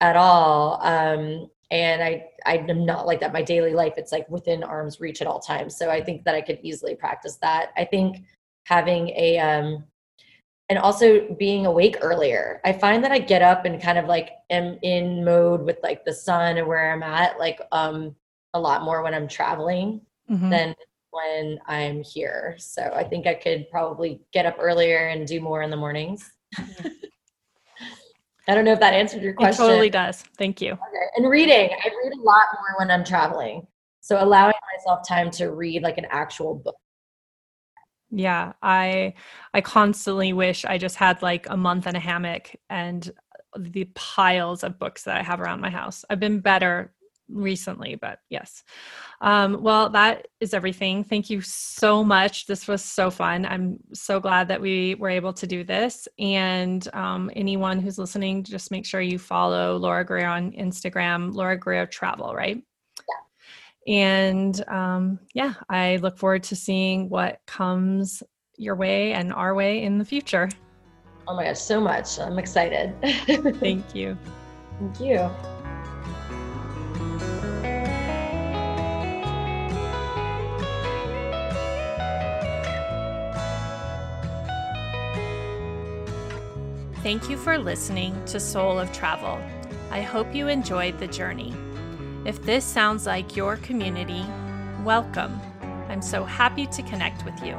[0.00, 0.80] at all.
[0.82, 3.32] Um, and I I'm not like that.
[3.32, 5.76] My daily life, it's like within arm's reach at all times.
[5.76, 7.72] So I think that I could easily practice that.
[7.76, 8.18] I think
[8.64, 9.84] having a um
[10.68, 12.60] and also being awake earlier.
[12.64, 16.04] I find that I get up and kind of like am in mode with like
[16.04, 18.14] the sun and where I'm at, like um
[18.54, 20.00] a lot more when I'm traveling
[20.30, 20.50] mm-hmm.
[20.50, 20.74] than
[21.10, 22.54] when I'm here.
[22.58, 26.30] So I think I could probably get up earlier and do more in the mornings.
[28.48, 29.64] I don't know if that answered your question.
[29.64, 30.22] It totally does.
[30.36, 30.72] Thank you.
[30.72, 31.06] Okay.
[31.16, 33.66] And reading, I read a lot more when I'm traveling.
[34.00, 36.76] So allowing myself time to read like an actual book.
[38.10, 39.14] Yeah, I
[39.54, 43.10] I constantly wish I just had like a month in a hammock and
[43.58, 46.04] the piles of books that I have around my house.
[46.10, 46.92] I've been better
[47.28, 48.62] recently, but yes.
[49.20, 51.04] Um, well, that is everything.
[51.04, 52.46] Thank you so much.
[52.46, 53.46] This was so fun.
[53.46, 56.06] I'm so glad that we were able to do this.
[56.18, 61.56] And um, anyone who's listening, just make sure you follow Laura Grier on Instagram, Laura
[61.56, 62.62] Grier Travel, right?
[63.08, 63.94] Yeah.
[63.94, 68.22] And um, yeah, I look forward to seeing what comes
[68.56, 70.48] your way and our way in the future.
[71.26, 72.18] Oh my gosh, so much.
[72.18, 72.94] I'm excited.
[73.58, 74.16] Thank you.
[74.78, 75.30] Thank you.
[87.04, 89.38] Thank you for listening to Soul of Travel.
[89.90, 91.54] I hope you enjoyed the journey.
[92.24, 94.24] If this sounds like your community,
[94.82, 95.38] welcome.
[95.90, 97.58] I'm so happy to connect with you.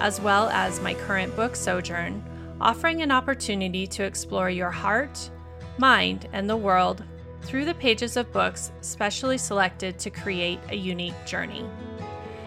[0.01, 2.23] as well as my current book, Sojourn
[2.61, 5.31] offering an opportunity to explore your heart,
[5.79, 7.03] mind, and the world
[7.43, 11.65] through the pages of books specially selected to create a unique journey.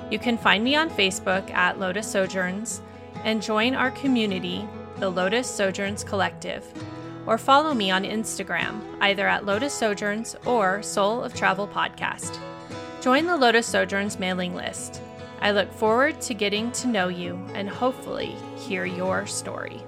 [0.10, 2.82] You can find me on Facebook at Lotus Sojourns
[3.26, 4.66] and join our community,
[4.99, 6.66] the Lotus Sojourns Collective,
[7.26, 12.39] or follow me on Instagram, either at Lotus Sojourns or Soul of Travel Podcast.
[13.06, 14.99] Join the Lotus Sojourns mailing list.
[15.39, 19.84] I look forward to getting to know you and hopefully hear your story.